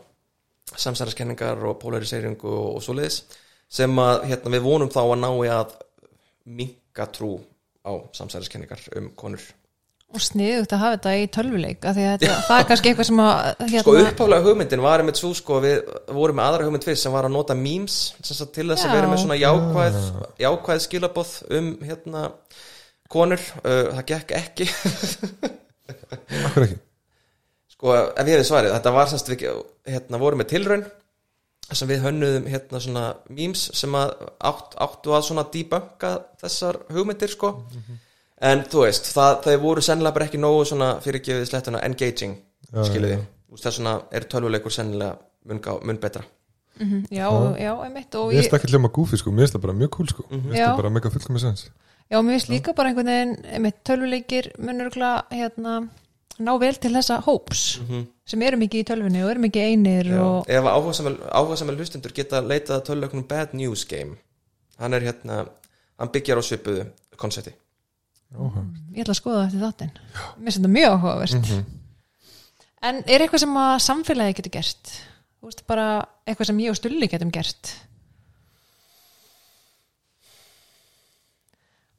[0.75, 3.21] samsæriskenningar og polariseringu og, og svoleiðis
[3.75, 5.75] sem að hérna, við vonum þá að ná í að
[6.45, 7.37] minka trú
[7.85, 9.45] á samsæriskenningar um konur.
[10.15, 13.09] Og sniðugt að hafa þetta í tölvuleik af því að þetta, það er kannski eitthvað
[13.09, 15.81] sem að hérna, Sko uppálega hugmyndin var einmitt svo sko við
[16.15, 18.93] vorum með aðra hugmynd fyrst sem var að nota memes sem sagt, til þess að
[18.93, 18.97] Já.
[19.01, 19.99] vera með svona jákvæð,
[20.45, 22.25] jákvæð skilaboð um hérna
[23.11, 24.69] konur, uh, það gekk ekki.
[26.47, 26.79] Akkur ekki?
[27.75, 29.49] Sko ef ég hefði svarið, þetta var semst við
[29.97, 30.87] hérna vorum með tilraun
[31.73, 34.13] sem við hönnuðum hérna svona memes sem að
[34.51, 37.55] átt, áttu að svona debunka þessar hugmyndir sko.
[38.45, 42.35] En þú veist, það, það voru sennilega bara ekki nógu svona fyrirgefið slettuna engaging
[42.75, 43.61] Já, skiluði, já.
[43.63, 45.17] þess vegna er tölvuleikur sennilega
[45.49, 46.25] mun, mun betra.
[46.75, 47.29] Mhm, já,
[47.63, 49.91] já, einmitt og Mér ég, finnst ekki hljóma goofy sko, mér finnst það bara mjög
[49.95, 50.25] cool sko.
[50.31, 50.67] Mér finnst Já.
[50.67, 51.67] það bara mega fullkomis sens.
[52.11, 54.91] Já, mér finnst líka bara einhvern veginn einmitt tölvuleikir munur
[55.31, 55.77] hérna
[56.43, 57.65] ná vel til þessa hóps
[58.27, 60.21] sem eru mikið í tölvunni og eru mikið einir Já.
[60.23, 64.17] og ef áhugasamel hlustundur geta leitað að tölvuleiknum Bad News Game
[64.81, 65.45] hann er hérna,
[66.01, 66.89] hann byggjar á svipuðu
[67.21, 67.55] konsepti
[68.35, 69.91] ég ætla að skoða þetta þáttinn.
[69.95, 71.51] Mér finnst þetta mjög áhugavert.
[72.85, 74.93] En er eitthvað sem að samfélagi getur gert?
[75.39, 75.87] Þú veist bara
[76.27, 77.71] eitthvað sem ég og Stulli getum gert.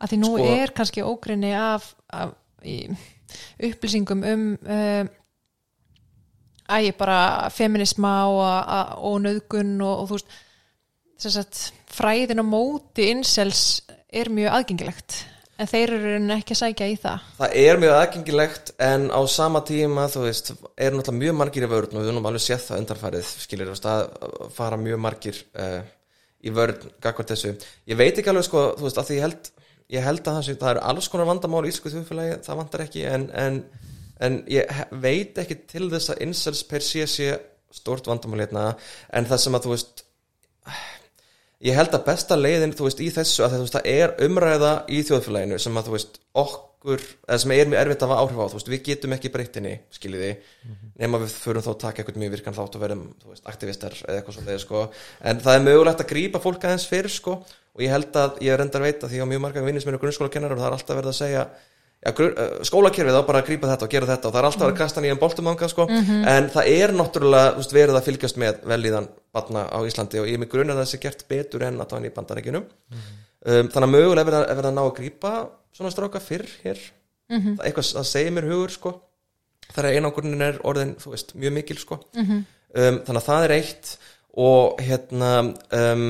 [0.03, 2.35] Að því nú Sko- er kannski ógrinni af, af
[2.67, 2.81] í,
[3.69, 5.03] upplýsingum um uh,
[6.65, 11.61] að ég bara feminisma og, og, og nöðgun og, og þú veist sagt,
[11.95, 15.21] fræðin á móti incels er mjög aðgengilegt
[15.55, 17.27] en þeir eru ekki að sækja í það.
[17.37, 21.69] Það er mjög aðgengilegt en á sama tíma þú veist, er náttúrulega mjög margir í
[21.71, 25.39] vörn og við erum alveg séð það undarfærið skilir þú veist, að fara mjög margir
[25.55, 25.79] uh,
[26.43, 27.53] í vörn gagvart þessu.
[27.87, 29.51] Ég veit ekki alveg sko, þú veist, að því ég held
[29.93, 32.85] ég held að það, sé, það eru alls konar vandamál í íslensku þjóðfélagi, það vandar
[32.85, 33.59] ekki en, en,
[34.25, 37.29] en ég veit ekki til þess að incels per sé sé
[37.75, 38.69] stort vandamál hérna
[39.13, 40.05] en það sem að þú veist
[41.65, 45.01] ég held að besta leiðin þú veist í þessu að veist það er umræða í
[45.07, 48.45] þjóðfélaginu sem að þú veist okkur eða sem er mjög erfitt að hafa áhrif á
[48.51, 50.31] þú veist við getum ekki breytinni skiljiði.
[51.01, 53.95] Nema við förum þá að taka eitthvað mjög virkan þátt og verðum þú veist aktivistar
[54.03, 54.45] eða eitthvað svo
[57.75, 60.53] það og ég held að ég reyndar að veita því að mjög marga eru grunnskólakennar
[60.55, 61.43] og það er alltaf verið að segja
[62.05, 64.75] uh, skólakerfið á bara að grípa þetta og gera þetta og það er alltaf verið
[64.75, 65.87] að kasta nýjan boltum anga sko.
[65.89, 70.37] en það er náttúrulega veist, verið að fylgjast með velíðan batna á Íslandi og ég
[70.37, 72.67] er mig grunn að það sé gert betur en að það er í bandaríkjunum.
[73.45, 75.33] Um, þannig að mögulega er verið að, að ná að grípa
[75.75, 76.79] svona stráka fyrr hér.
[77.57, 78.93] Það er eitthvað að segja mér hugur sko.
[79.75, 81.99] Þar að einangurnin er orðin, veist, mjög mikil sko.
[82.15, 83.91] Um, þannig að það er eitt
[84.45, 85.29] og hérna
[85.73, 86.07] um,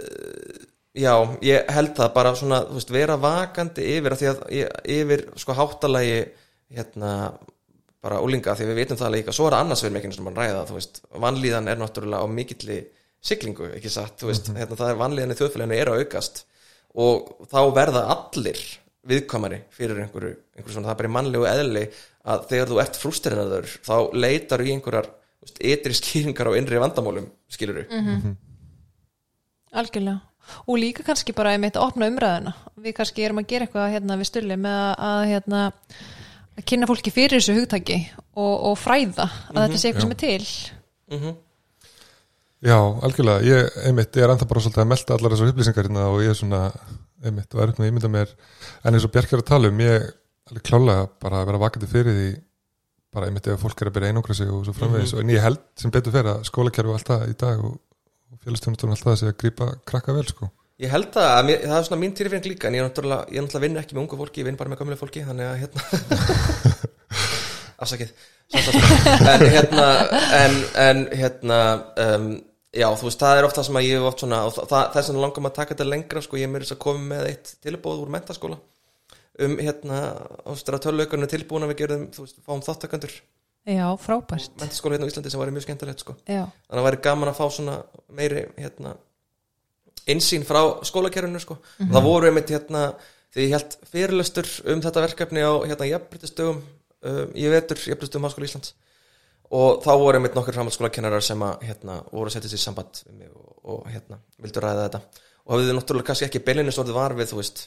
[0.00, 0.64] uh,
[0.94, 4.76] já, ég held það bara svona, þú veist, vera vakandi yfir, af því að ég-
[4.98, 6.20] yfir sko háttalagi
[6.74, 7.10] hérna
[8.04, 9.32] bara úlinga, því við vitum það líka.
[9.32, 12.26] Svo er það annars verið mikið sem mann ræða, þú veist vanlíðan er náttúrulega á
[12.28, 12.78] mikilli
[13.24, 16.44] siglingu, ekki satt, þú veist, hérna það er vanlíðan í þjóðfélaginu er að aukast.
[16.94, 18.60] Og þá verða allir
[19.08, 21.84] viðkvæmari fyrir einhverju, einhverju svona, það er bara í mannlegu eðli
[22.24, 26.78] að þegar þú ert frústerinnaður þá leitar í einhverjar þú veist, ytri skýringar á innri
[26.80, 28.36] vandamálum skilur Mhm.
[29.74, 30.20] algjörlega
[30.66, 32.52] og líka kannski bara einmitt að opna umræðuna.
[32.84, 35.62] Við kannski erum að gera eitthvað hérna við stulli með að, að hérna
[36.54, 37.98] að kynna fólki fyrir þessu hugtaki
[38.34, 40.44] og, og fræða að þetta sé eitthvað sem er til.
[41.14, 41.34] Mm
[42.64, 46.04] Já, algjörlega, ég, einmitt, ég er ennþá bara svolítið að melta allar þessar upplýsingar hérna
[46.08, 46.60] og ég er svona,
[47.20, 48.30] einmitt, og er upp með ímynda mér
[48.88, 50.06] en eins og Bjarki er að tala um, ég
[50.48, 52.30] alveg klálega bara að vera vakandi fyrir því
[53.12, 55.20] bara einmitt ef fólk er að byrja einangra sig og svo framvegis, Mhm.
[55.20, 57.76] en ég held sem betur fyrir að skólakerfi og allt það í dag og,
[58.34, 60.50] og félagstjónustunum allt það sé að grípa krakka vel, sko.
[60.82, 63.28] Ég held að, að mér, það er svona mín tilfinning líka en ég er náttúrulega,
[63.30, 65.46] ég er náttúrulega vinn ekki með ungu fólki ég vinn bara með gamlega fólki, þannig
[65.46, 65.80] að hérna
[67.84, 68.10] afsakið
[68.54, 69.86] en hérna
[70.40, 71.60] en, en hérna
[72.04, 72.26] um,
[72.74, 74.74] já, þú veist, það er oft það sem að ég hef oft svona, og það,
[74.74, 77.06] það er svona langum að taka þetta lengra sko, ég er mér þess að koma
[77.12, 78.58] með eitt tilbúð úr mentaskóla
[79.44, 80.00] um hérna,
[80.46, 83.14] að tölvaukarnu tilbúin að við gerðum, þú veist, fáum þáttakandur
[83.66, 84.54] já, frábært.
[84.60, 86.14] Mentaskóla hérna á Íslandi sem var mjög skemmtilegt sko.
[86.28, 87.76] Já, þannig að það væri gaman að fá svona
[88.12, 88.94] meiri hérna,
[90.14, 91.58] insýn frá skólakerfinu sko.
[91.80, 92.86] það voru einmitt hérna
[93.34, 98.48] því ég held fyrirlestur um þetta verkefni á hérna jafnbrytistögum um, ég vetur jafnbrytistögum Háskóla
[98.50, 98.74] Íslands.
[99.54, 103.00] Og þá voru einmitt nokkur framhaldsskólakennarar sem að hérna voru að setja sér í samband
[103.28, 105.00] og, og hérna vildu ræða þetta.
[105.44, 107.66] Og hafið þið náttúrulega kannski ekki beilinist orðið var við þú veist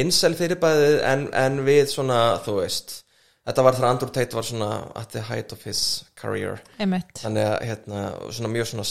[0.00, 3.00] insel fyrirbæðið en, en við svona þú veist
[3.50, 5.82] þetta var þegar Andrew Tate var svona at the height of his
[6.18, 6.62] career.
[6.78, 7.12] Einmitt.
[7.18, 8.86] Þannig að hérna, svona mjög svona,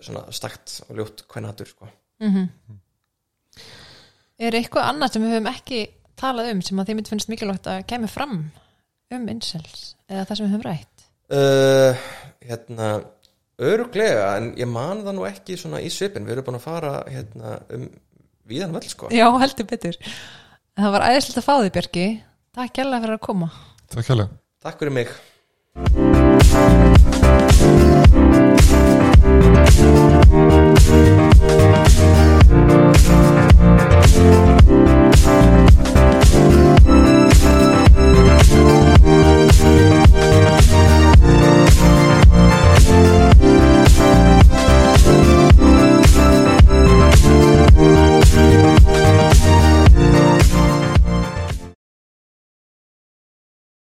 [0.00, 1.90] svona stakt og ljótt kvennatur sko.
[4.40, 5.80] er eitthvað annað sem við höfum ekki
[6.20, 8.36] talað um sem að þið myndi finnst mikilvægt að kemur fram
[9.10, 11.06] um incels eða það sem við höfum rætt?
[11.30, 12.04] Uh,
[12.44, 12.90] hérna
[13.60, 16.94] öruglega en ég man það nú ekki svona í svipin við erum búin að fara
[17.10, 17.88] hérna, um
[18.50, 19.10] víðan vel sko.
[19.14, 19.98] Já, heldur betur.
[20.80, 22.06] Það var æðislegt að fá þig Björki
[22.50, 23.46] Takk kærlega fyrir að koma.
[23.94, 24.40] Takk kærlega.
[24.64, 25.14] Takk fyrir mig.